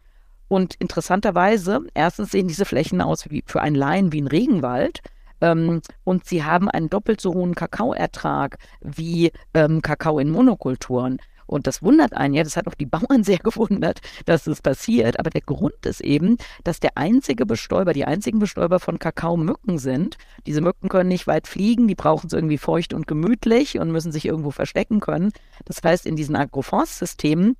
[0.47, 4.99] Und interessanterweise, erstens sehen diese Flächen aus wie für einen Laien wie ein Regenwald.
[5.41, 11.17] Ähm, und sie haben einen doppelt so hohen Kakaoertrag wie ähm, Kakao in Monokulturen.
[11.51, 15.19] Und das wundert einen ja, das hat auch die Bauern sehr gewundert, dass das passiert.
[15.19, 19.77] Aber der Grund ist eben, dass der einzige Bestäuber, die einzigen Bestäuber von Kakao Mücken
[19.77, 20.17] sind.
[20.45, 24.13] Diese Mücken können nicht weit fliegen, die brauchen es irgendwie feucht und gemütlich und müssen
[24.13, 25.33] sich irgendwo verstecken können.
[25.65, 27.57] Das heißt, in diesen Agroforstsystemen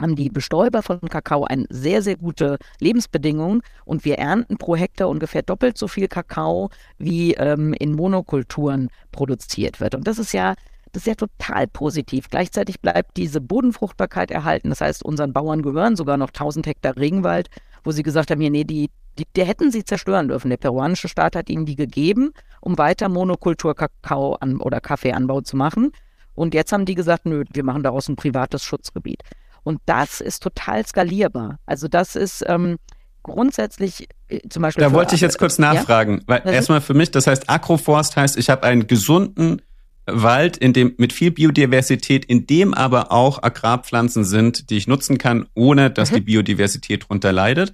[0.00, 5.08] haben die Bestäuber von Kakao eine sehr, sehr gute Lebensbedingungen und wir ernten pro Hektar
[5.08, 9.94] ungefähr doppelt so viel Kakao, wie ähm, in Monokulturen produziert wird.
[9.94, 10.54] Und das ist ja
[10.92, 12.30] das ist ja total positiv.
[12.30, 14.70] Gleichzeitig bleibt diese Bodenfruchtbarkeit erhalten.
[14.70, 17.50] Das heißt, unseren Bauern gehören sogar noch 1000 Hektar Regenwald,
[17.84, 18.88] wo sie gesagt haben, nee, die,
[19.18, 20.48] die, die hätten sie zerstören dürfen.
[20.48, 22.32] Der peruanische Staat hat ihnen die gegeben,
[22.62, 25.92] um weiter Monokultur Kakao an, oder Kaffeeanbau zu machen.
[26.34, 29.22] Und jetzt haben die gesagt, nö, wir machen daraus ein privates Schutzgebiet.
[29.66, 31.58] Und das ist total skalierbar.
[31.66, 32.76] Also das ist ähm,
[33.24, 34.84] grundsätzlich äh, zum Beispiel.
[34.84, 36.22] Da wollte ich jetzt kurz nachfragen, ja?
[36.44, 39.60] weil erstmal für mich, das heißt Agroforst heißt, ich habe einen gesunden
[40.06, 45.18] Wald, in dem mit viel Biodiversität, in dem aber auch Agrarpflanzen sind, die ich nutzen
[45.18, 46.14] kann, ohne dass mhm.
[46.14, 47.72] die Biodiversität drunter leidet.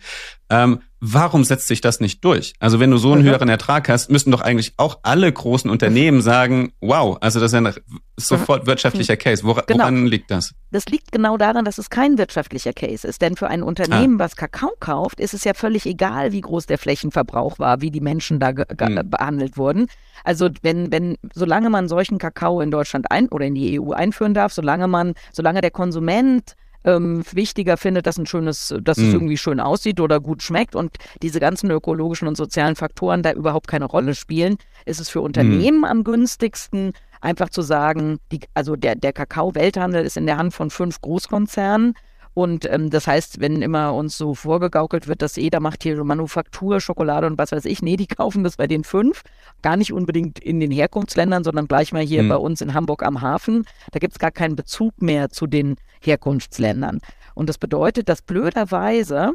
[0.48, 2.54] Ähm, warum setzt sich das nicht durch?
[2.60, 3.26] Also wenn du so einen mhm.
[3.26, 6.22] höheren Ertrag hast, müssten doch eigentlich auch alle großen Unternehmen mhm.
[6.22, 7.74] sagen, wow, also das ist ein
[8.16, 8.66] sofort mhm.
[8.68, 9.42] wirtschaftlicher Case.
[9.42, 9.80] Wora, genau.
[9.80, 10.54] Woran liegt das?
[10.70, 13.20] Das liegt genau daran, dass es kein wirtschaftlicher Case ist.
[13.20, 14.24] Denn für ein Unternehmen, ah.
[14.24, 18.00] was Kakao kauft, ist es ja völlig egal, wie groß der Flächenverbrauch war, wie die
[18.00, 19.10] Menschen da mhm.
[19.10, 19.88] behandelt wurden.
[20.22, 24.34] Also wenn, wenn, solange man solchen Kakao in Deutschland ein oder in die EU einführen
[24.34, 29.08] darf, solange man, solange der Konsument ähm, wichtiger findet, dass ein schönes, dass mhm.
[29.08, 33.32] es irgendwie schön aussieht oder gut schmeckt und diese ganzen ökologischen und sozialen Faktoren da
[33.32, 35.84] überhaupt keine Rolle spielen, ist es für Unternehmen mhm.
[35.84, 40.70] am günstigsten, einfach zu sagen, die, also der, der Kakao-Welthandel ist in der Hand von
[40.70, 41.94] fünf Großkonzernen.
[42.34, 46.80] Und ähm, das heißt, wenn immer uns so vorgegaukelt wird, dass jeder macht hier Manufaktur,
[46.80, 49.22] Schokolade und was weiß ich, nee, die kaufen das bei den fünf.
[49.60, 52.28] Gar nicht unbedingt in den Herkunftsländern, sondern gleich mal hier mhm.
[52.30, 53.66] bei uns in Hamburg am Hafen.
[53.90, 55.76] Da gibt es gar keinen Bezug mehr zu den
[56.06, 57.00] Herkunftsländern.
[57.34, 59.32] Und das bedeutet, dass blöderweise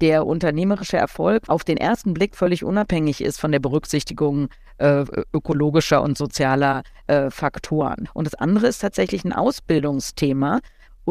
[0.00, 4.48] der unternehmerische Erfolg auf den ersten Blick völlig unabhängig ist von der Berücksichtigung
[4.78, 8.08] äh, ökologischer und sozialer äh, Faktoren.
[8.12, 10.60] Und das andere ist tatsächlich ein Ausbildungsthema.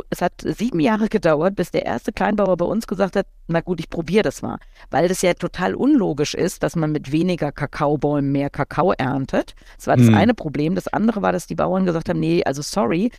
[0.10, 3.80] Es hat sieben Jahre gedauert, bis der erste Kleinbauer bei uns gesagt hat, na gut,
[3.80, 4.58] ich probiere das mal.
[4.92, 9.56] Weil das ja total unlogisch ist, dass man mit weniger Kakaobäumen mehr Kakao erntet.
[9.78, 10.16] Das war das mhm.
[10.16, 10.76] eine Problem.
[10.76, 13.10] Das andere war, dass die Bauern gesagt haben, nee, also sorry,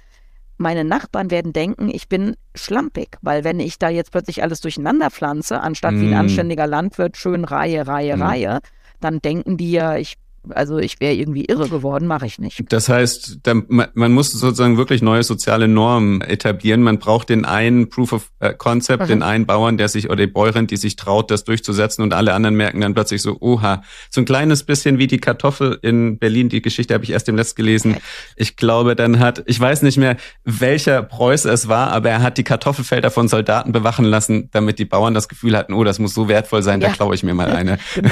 [0.58, 5.10] meine Nachbarn werden denken, ich bin schlampig, weil wenn ich da jetzt plötzlich alles durcheinander
[5.10, 6.00] pflanze, anstatt mm.
[6.00, 6.20] wie ein mhm.
[6.20, 8.22] anständiger Landwirt schön Reihe, Reihe, mm.
[8.22, 8.60] Reihe,
[9.00, 10.16] dann denken die ja, ich
[10.50, 12.64] also ich wäre irgendwie irre geworden, mache ich nicht.
[12.68, 16.82] Das heißt, da, man muss sozusagen wirklich neue soziale Normen etablieren.
[16.82, 19.08] Man braucht den einen Proof of äh, Concept, mhm.
[19.08, 22.34] den einen Bauern, der sich oder die Bäuerin, die sich traut, das durchzusetzen und alle
[22.34, 26.48] anderen merken dann plötzlich so, oha, so ein kleines bisschen wie die Kartoffel in Berlin.
[26.48, 27.96] Die Geschichte habe ich erst im Letzt gelesen.
[28.36, 32.38] Ich glaube, dann hat, ich weiß nicht mehr, welcher Preuß es war, aber er hat
[32.38, 36.14] die Kartoffelfelder von Soldaten bewachen lassen, damit die Bauern das Gefühl hatten, oh, das muss
[36.14, 36.88] so wertvoll sein, ja.
[36.88, 37.78] da klaue ich mir mal eine.
[37.94, 38.10] genau.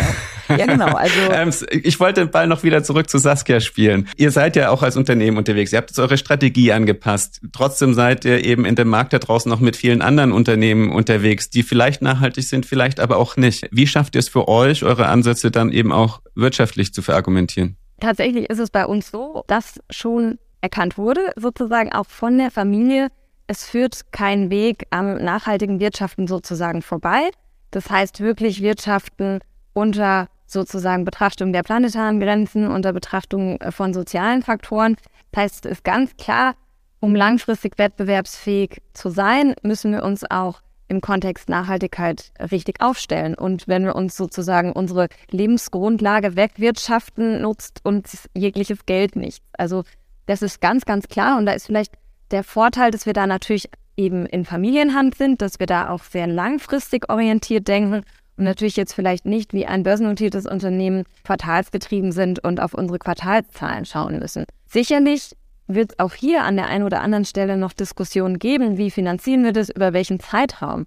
[0.49, 0.95] Ja, genau.
[0.95, 4.09] Also ähm, ich wollte den Ball noch wieder zurück zu Saskia spielen.
[4.17, 5.73] Ihr seid ja auch als Unternehmen unterwegs.
[5.73, 7.41] Ihr habt jetzt eure Strategie angepasst.
[7.53, 11.51] Trotzdem seid ihr eben in dem Markt da draußen noch mit vielen anderen Unternehmen unterwegs,
[11.51, 13.69] die vielleicht nachhaltig sind, vielleicht aber auch nicht.
[13.71, 17.77] Wie schafft ihr es für euch, eure Ansätze dann eben auch wirtschaftlich zu verargumentieren?
[18.01, 23.09] Tatsächlich ist es bei uns so, dass schon erkannt wurde, sozusagen auch von der Familie,
[23.47, 27.31] es führt kein Weg am nachhaltigen Wirtschaften sozusagen vorbei.
[27.71, 29.41] Das heißt wirklich Wirtschaften
[29.75, 34.97] unter sozusagen Betrachtung der planetaren Grenzen, unter Betrachtung äh, von sozialen Faktoren.
[35.33, 36.55] Das heißt, es ist ganz klar,
[37.01, 43.35] um langfristig wettbewerbsfähig zu sein, müssen wir uns auch im Kontext Nachhaltigkeit richtig aufstellen.
[43.35, 49.45] Und wenn wir uns sozusagen unsere Lebensgrundlage wegwirtschaften, nutzt uns jegliches Geld nichts.
[49.53, 49.85] Also
[50.27, 51.37] das ist ganz, ganz klar.
[51.37, 51.93] Und da ist vielleicht
[52.31, 56.27] der Vorteil, dass wir da natürlich eben in Familienhand sind, dass wir da auch sehr
[56.27, 58.03] langfristig orientiert denken
[58.37, 63.85] und natürlich jetzt vielleicht nicht wie ein börsennotiertes Unternehmen quartalsgetrieben sind und auf unsere Quartalszahlen
[63.85, 64.45] schauen müssen.
[64.67, 68.91] Sicherlich wird es auch hier an der einen oder anderen Stelle noch Diskussionen geben, wie
[68.91, 70.85] finanzieren wir das, über welchen Zeitraum.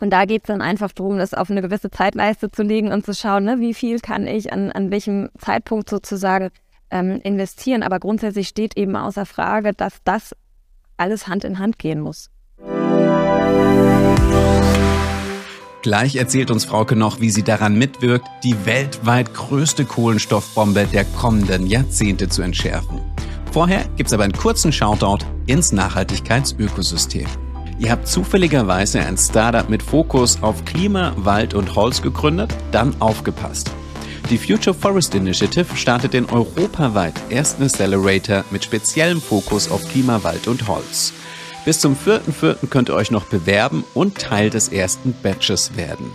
[0.00, 3.04] Und da geht es dann einfach darum, das auf eine gewisse Zeitleiste zu legen und
[3.04, 6.50] zu schauen, ne, wie viel kann ich an, an welchem Zeitpunkt sozusagen
[6.90, 7.82] ähm, investieren.
[7.82, 10.34] Aber grundsätzlich steht eben außer Frage, dass das
[10.96, 12.30] alles Hand in Hand gehen muss.
[15.82, 21.66] Gleich erzählt uns Frauke noch, wie sie daran mitwirkt, die weltweit größte Kohlenstoffbombe der kommenden
[21.66, 23.00] Jahrzehnte zu entschärfen.
[23.50, 27.26] Vorher gibt's aber einen kurzen Shoutout ins Nachhaltigkeitsökosystem.
[27.78, 32.54] Ihr habt zufälligerweise ein Startup mit Fokus auf Klima, Wald und Holz gegründet?
[32.72, 33.70] Dann aufgepasst.
[34.28, 40.46] Die Future Forest Initiative startet den europaweit ersten Accelerator mit speziellem Fokus auf Klima, Wald
[40.46, 41.14] und Holz.
[41.70, 42.66] Bis zum 4.4.
[42.68, 46.10] könnt ihr euch noch bewerben und Teil des ersten Batches werden.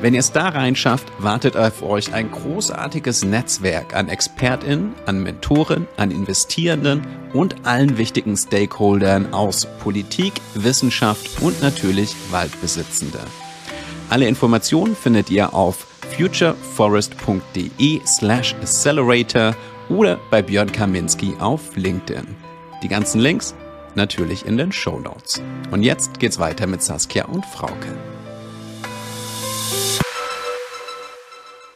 [0.00, 5.88] Wenn ihr es da reinschafft, wartet auf euch ein großartiges Netzwerk an ExpertInnen, an Mentoren,
[5.96, 13.18] an Investierenden und allen wichtigen Stakeholdern aus Politik, Wissenschaft und natürlich Waldbesitzende.
[14.10, 19.56] Alle Informationen findet ihr auf futureforest.de slash accelerator
[19.88, 22.36] oder bei Björn Kaminski auf LinkedIn.
[22.84, 23.56] Die ganzen Links
[23.96, 25.42] natürlich in den Show Notes.
[25.70, 27.96] Und jetzt geht's weiter mit Saskia und Frauke.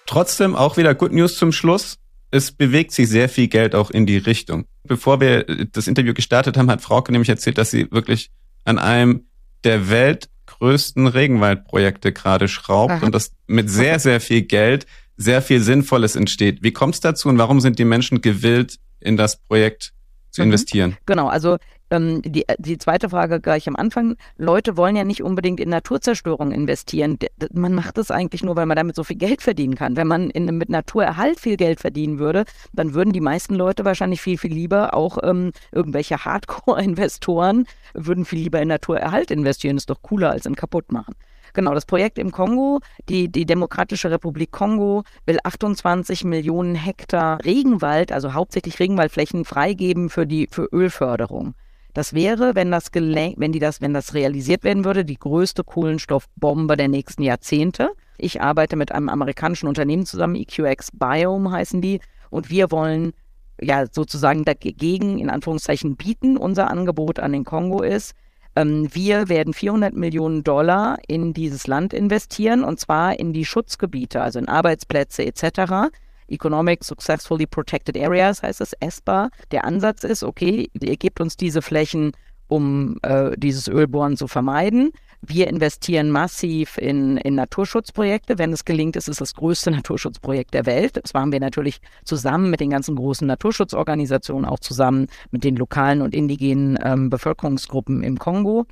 [0.06, 1.96] Trotzdem auch wieder Good News zum Schluss.
[2.30, 4.64] Es bewegt sich sehr viel Geld auch in die Richtung.
[4.84, 8.30] Bevor wir das Interview gestartet haben, hat Frauke nämlich erzählt, dass sie wirklich
[8.64, 9.26] an einem
[9.64, 13.06] der weltgrößten Regenwaldprojekte gerade schraubt Aha.
[13.06, 14.86] und das mit sehr, sehr viel Geld
[15.18, 16.62] sehr viel Sinnvolles entsteht.
[16.62, 19.92] Wie kommt es dazu und warum sind die Menschen gewillt, in das Projekt
[20.30, 20.46] zu mhm.
[20.46, 20.96] investieren?
[21.04, 21.58] Genau, also
[21.90, 24.16] ähm, die, die zweite Frage gleich am Anfang.
[24.36, 27.18] Leute wollen ja nicht unbedingt in Naturzerstörung investieren.
[27.52, 29.96] Man macht das eigentlich nur, weil man damit so viel Geld verdienen kann.
[29.96, 34.20] Wenn man in, mit Naturerhalt viel Geld verdienen würde, dann würden die meisten Leute wahrscheinlich
[34.20, 39.76] viel, viel lieber auch ähm, irgendwelche Hardcore-Investoren würden viel lieber in Naturerhalt investieren.
[39.76, 41.14] ist doch cooler als in kaputt machen.
[41.54, 48.12] Genau, das Projekt im Kongo, die, die Demokratische Republik Kongo will 28 Millionen Hektar Regenwald,
[48.12, 51.54] also hauptsächlich Regenwaldflächen, freigeben für die für Ölförderung.
[51.98, 56.76] Das wäre, wenn das wenn die das, wenn das realisiert werden würde, die größte Kohlenstoffbombe
[56.76, 57.90] der nächsten Jahrzehnte.
[58.18, 61.98] Ich arbeite mit einem amerikanischen Unternehmen zusammen, EQX Biome heißen die,
[62.30, 63.14] und wir wollen
[63.60, 66.36] ja sozusagen dagegen in Anführungszeichen bieten.
[66.36, 68.14] Unser Angebot an den Kongo ist,
[68.54, 74.22] ähm, wir werden 400 Millionen Dollar in dieses Land investieren und zwar in die Schutzgebiete,
[74.22, 75.90] also in Arbeitsplätze etc.
[76.28, 79.30] Economic Successfully Protected Areas heißt es, ESPA.
[79.50, 82.12] Der Ansatz ist, okay, ihr gebt uns diese Flächen,
[82.48, 84.92] um äh, dieses Ölbohren zu vermeiden.
[85.20, 88.38] Wir investieren massiv in, in Naturschutzprojekte.
[88.38, 90.98] Wenn es gelingt, ist es das größte Naturschutzprojekt der Welt.
[91.02, 96.02] Das machen wir natürlich zusammen mit den ganzen großen Naturschutzorganisationen, auch zusammen mit den lokalen
[96.02, 98.66] und indigenen ähm, Bevölkerungsgruppen im Kongo.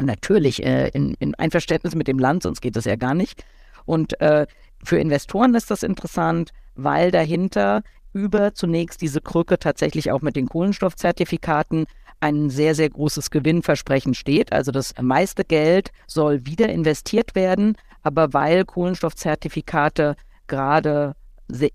[0.00, 3.44] Natürlich äh, in, in Einverständnis mit dem Land, sonst geht das ja gar nicht.
[3.86, 4.46] Und äh,
[4.84, 6.52] für Investoren ist das interessant,
[6.84, 11.86] weil dahinter über zunächst diese Krücke tatsächlich auch mit den Kohlenstoffzertifikaten
[12.20, 14.52] ein sehr, sehr großes Gewinnversprechen steht.
[14.52, 20.16] Also das meiste Geld soll wieder investiert werden, aber weil Kohlenstoffzertifikate
[20.46, 21.14] gerade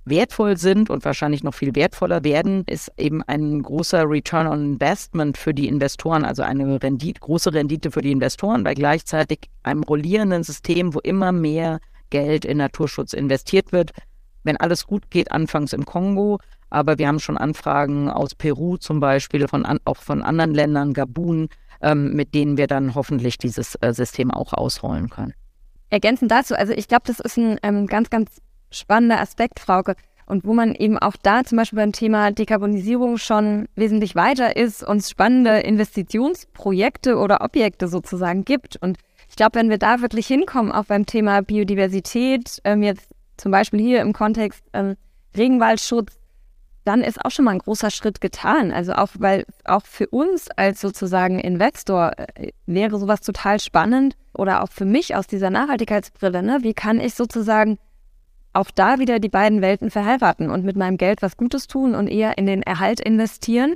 [0.06, 5.38] wertvoll sind und wahrscheinlich noch viel wertvoller werden, ist eben ein großer Return on Investment
[5.38, 10.44] für die Investoren, also eine Rendite, große Rendite für die Investoren, bei gleichzeitig einem rollierenden
[10.44, 11.80] System, wo immer mehr
[12.10, 13.92] Geld in Naturschutz investiert wird.
[14.46, 16.40] Wenn alles gut geht, anfangs im Kongo,
[16.70, 20.94] aber wir haben schon Anfragen aus Peru zum Beispiel, von an, auch von anderen Ländern,
[20.94, 21.50] Gabun,
[21.82, 25.34] ähm, mit denen wir dann hoffentlich dieses äh, System auch ausrollen können.
[25.90, 28.42] Ergänzend dazu, also ich glaube, das ist ein ähm, ganz, ganz
[28.72, 29.96] spannender Aspekt, Frauke.
[30.28, 34.84] Und wo man eben auch da zum Beispiel beim Thema Dekarbonisierung schon wesentlich weiter ist
[34.84, 38.78] und spannende Investitionsprojekte oder Objekte sozusagen gibt.
[38.82, 38.98] Und
[39.30, 43.80] ich glaube, wenn wir da wirklich hinkommen, auch beim Thema Biodiversität, ähm, jetzt zum Beispiel
[43.80, 44.96] hier im Kontext ähm,
[45.36, 46.18] Regenwaldschutz,
[46.86, 48.72] dann ist auch schon mal ein großer Schritt getan.
[48.72, 54.64] Also auch, weil auch für uns als sozusagen Investor äh, wäre sowas total spannend oder
[54.64, 56.60] auch für mich aus dieser Nachhaltigkeitsbrille, ne?
[56.62, 57.80] Wie kann ich sozusagen
[58.54, 62.08] auch da wieder die beiden Welten verheiraten und mit meinem Geld was Gutes tun und
[62.08, 63.76] eher in den Erhalt investieren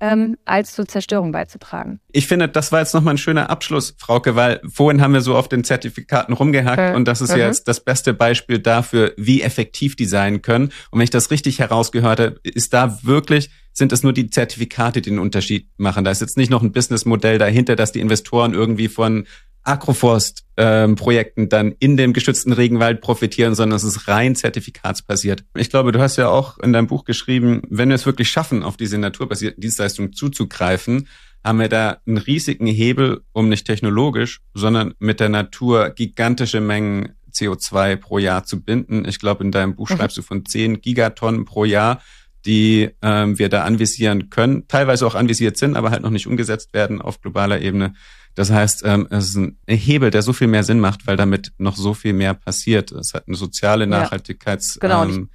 [0.00, 2.00] ähm, als zur Zerstörung beizutragen.
[2.12, 5.36] Ich finde, das war jetzt nochmal ein schöner Abschluss, Frauke, weil vorhin haben wir so
[5.36, 6.94] auf den Zertifikaten rumgehackt okay.
[6.94, 7.38] und das ist mhm.
[7.38, 10.66] ja jetzt das beste Beispiel dafür, wie effektiv die sein können.
[10.90, 15.00] Und wenn ich das richtig herausgehört habe, ist da wirklich sind es nur die Zertifikate,
[15.00, 16.04] die den Unterschied machen.
[16.04, 19.26] Da ist jetzt nicht noch ein Businessmodell dahinter, dass die Investoren irgendwie von
[19.64, 25.44] Agroforst-Projekten ähm, dann in dem geschützten Regenwald profitieren, sondern es ist rein zertifikatsbasiert.
[25.56, 28.62] Ich glaube, du hast ja auch in deinem Buch geschrieben, wenn wir es wirklich schaffen,
[28.62, 31.08] auf diese naturbasierten Dienstleistungen zuzugreifen,
[31.44, 37.14] haben wir da einen riesigen Hebel, um nicht technologisch, sondern mit der Natur gigantische Mengen
[37.32, 39.06] CO2 pro Jahr zu binden.
[39.06, 39.96] Ich glaube, in deinem Buch mhm.
[39.96, 42.02] schreibst du von 10 Gigatonnen pro Jahr,
[42.46, 46.72] die ähm, wir da anvisieren können, teilweise auch anvisiert sind, aber halt noch nicht umgesetzt
[46.72, 47.94] werden auf globaler Ebene.
[48.34, 51.52] Das heißt, ähm, es ist ein Hebel, der so viel mehr Sinn macht, weil damit
[51.58, 52.92] noch so viel mehr passiert.
[52.92, 55.28] Es hat eine soziale Nachhaltigkeitsdimension ja,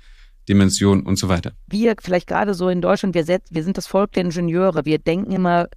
[0.45, 1.01] genau.
[1.01, 1.51] ähm, und so weiter.
[1.67, 4.85] Wir vielleicht gerade so in Deutschland, wir, wir sind das Volk der Ingenieure.
[4.85, 5.67] Wir denken immer,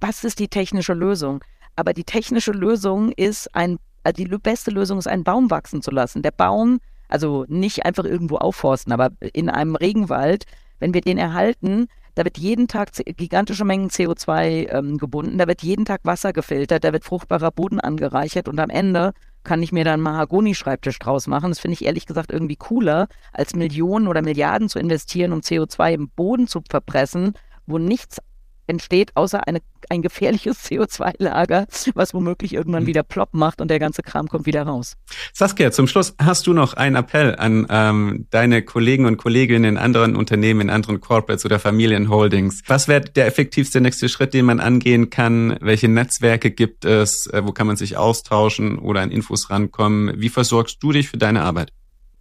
[0.00, 1.44] was ist die technische Lösung?
[1.76, 5.90] Aber die technische Lösung ist ein, also die beste Lösung ist, einen Baum wachsen zu
[5.90, 6.22] lassen.
[6.22, 10.46] Der Baum, also nicht einfach irgendwo aufforsten, aber in einem Regenwald,
[10.78, 15.62] wenn wir den erhalten, da wird jeden Tag gigantische Mengen CO2 ähm, gebunden, da wird
[15.62, 19.12] jeden Tag Wasser gefiltert, da wird fruchtbarer Boden angereichert und am Ende
[19.42, 21.50] kann ich mir dann Mahagoni-Schreibtisch draus machen.
[21.50, 25.92] Das finde ich ehrlich gesagt irgendwie cooler, als Millionen oder Milliarden zu investieren, um CO2
[25.92, 27.34] im Boden zu verpressen,
[27.66, 28.18] wo nichts
[28.66, 32.86] entsteht, außer eine, ein gefährliches CO2-Lager, was womöglich irgendwann hm.
[32.86, 34.96] wieder plopp macht und der ganze Kram kommt wieder raus.
[35.32, 39.76] Saskia, zum Schluss hast du noch einen Appell an ähm, deine Kollegen und Kolleginnen in
[39.76, 42.62] anderen Unternehmen, in anderen Corporates oder Familienholdings.
[42.66, 45.56] Was wäre der effektivste nächste Schritt, den man angehen kann?
[45.60, 47.26] Welche Netzwerke gibt es?
[47.26, 50.20] Äh, wo kann man sich austauschen oder an Infos rankommen?
[50.20, 51.72] Wie versorgst du dich für deine Arbeit?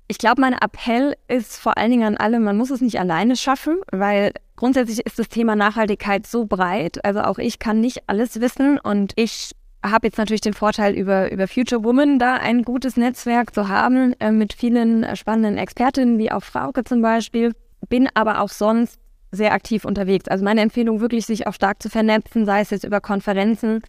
[0.07, 3.35] Ich glaube, mein Appell ist vor allen Dingen an alle, man muss es nicht alleine
[3.35, 7.03] schaffen, weil grundsätzlich ist das Thema Nachhaltigkeit so breit.
[7.05, 9.51] Also auch ich kann nicht alles wissen und ich
[9.83, 14.13] habe jetzt natürlich den Vorteil, über, über Future Woman da ein gutes Netzwerk zu haben,
[14.19, 17.53] äh, mit vielen spannenden Expertinnen, wie auch Frauke zum Beispiel.
[17.89, 18.99] Bin aber auch sonst
[19.31, 20.27] sehr aktiv unterwegs.
[20.27, 23.81] Also meine Empfehlung wirklich, sich auch stark zu vernetzen, sei es jetzt über Konferenzen,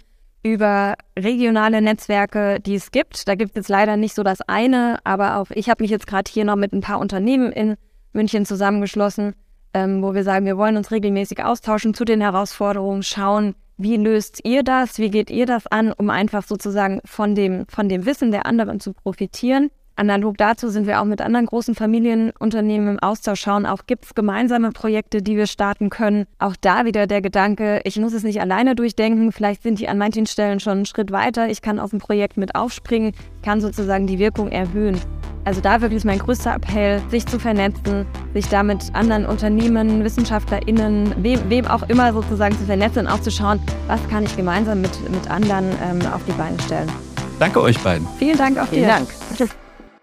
[0.44, 3.26] über regionale Netzwerke, die es gibt.
[3.26, 6.30] Da gibt es leider nicht so das eine, aber auch ich habe mich jetzt gerade
[6.30, 7.76] hier noch mit ein paar Unternehmen in
[8.12, 9.34] München zusammengeschlossen,
[9.72, 14.40] ähm, wo wir sagen, wir wollen uns regelmäßig austauschen zu den Herausforderungen, schauen, wie löst
[14.44, 18.30] ihr das, wie geht ihr das an, um einfach sozusagen von dem, von dem Wissen
[18.30, 19.70] der anderen zu profitieren.
[19.96, 24.14] Analog dazu sind wir auch mit anderen großen Familienunternehmen im Austausch schauen, auch gibt es
[24.14, 26.26] gemeinsame Projekte, die wir starten können.
[26.38, 29.98] Auch da wieder der Gedanke, ich muss es nicht alleine durchdenken, vielleicht sind die an
[29.98, 34.06] manchen Stellen schon einen Schritt weiter, ich kann auf ein Projekt mit aufspringen, kann sozusagen
[34.06, 35.00] die Wirkung erhöhen.
[35.44, 41.14] Also da wirklich mein größter Appell, sich zu vernetzen, sich da mit anderen Unternehmen, WissenschaftlerInnen,
[41.18, 44.80] wem, wem auch immer sozusagen zu vernetzen und auch zu schauen, was kann ich gemeinsam
[44.80, 46.90] mit, mit anderen ähm, auf die Beine stellen.
[47.38, 48.06] Danke euch beiden.
[48.18, 48.88] Vielen Dank auch Vielen dir.
[48.88, 49.54] Dank.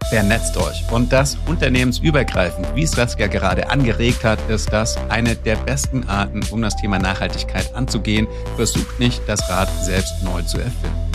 [0.09, 0.83] Vernetzt euch.
[0.91, 6.61] Und das unternehmensübergreifend, wie Saskia gerade angeregt hat, ist das eine der besten Arten, um
[6.61, 8.27] das Thema Nachhaltigkeit anzugehen.
[8.55, 11.11] Versucht nicht, das Rad selbst neu zu erfinden.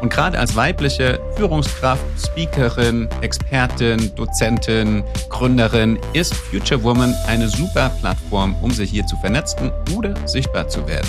[0.00, 8.54] Und gerade als weibliche Führungskraft, Speakerin, Expertin, Dozentin, Gründerin ist Future Woman eine super Plattform,
[8.62, 11.08] um sich hier zu vernetzen oder sichtbar zu werden.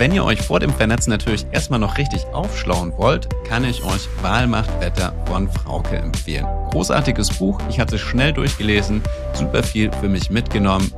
[0.00, 4.08] Wenn ihr euch vor dem Vernetzen natürlich erstmal noch richtig aufschlauen wollt, kann ich euch
[4.22, 6.46] Wahlmacht Wetter von Frauke empfehlen.
[6.70, 9.02] Großartiges Buch, ich hatte es schnell durchgelesen,
[9.34, 10.90] super viel für mich mitgenommen.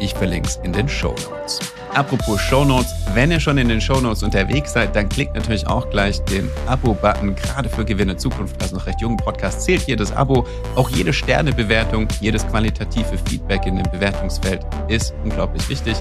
[0.00, 1.60] Ich verlinke es in den Show Notes.
[1.94, 5.66] Apropos Show Notes, wenn ihr schon in den Show Notes unterwegs seid, dann klickt natürlich
[5.66, 7.34] auch gleich den Abo-Button.
[7.34, 10.46] Gerade für Gewinne Zukunft, also noch recht jungen Podcast, zählt jedes Abo.
[10.76, 15.96] Auch jede Sternebewertung, jedes qualitative Feedback in dem Bewertungsfeld ist unglaublich wichtig.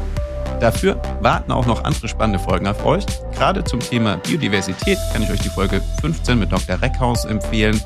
[0.59, 3.05] Dafür warten auch noch andere spannende Folgen auf euch.
[3.33, 6.81] Gerade zum Thema Biodiversität kann ich euch die Folge 15 mit Dr.
[6.81, 7.79] Reckhaus empfehlen.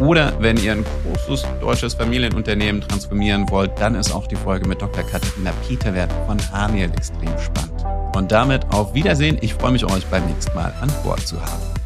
[0.00, 4.82] Oder wenn ihr ein großes deutsches Familienunternehmen transformieren wollt, dann ist auch die Folge mit
[4.82, 5.04] Dr.
[5.04, 8.16] Katharina Peterwert von Haniel extrem spannend.
[8.16, 9.38] Und damit auf Wiedersehen.
[9.40, 11.83] Ich freue mich, euch beim nächsten Mal an Bord zu haben.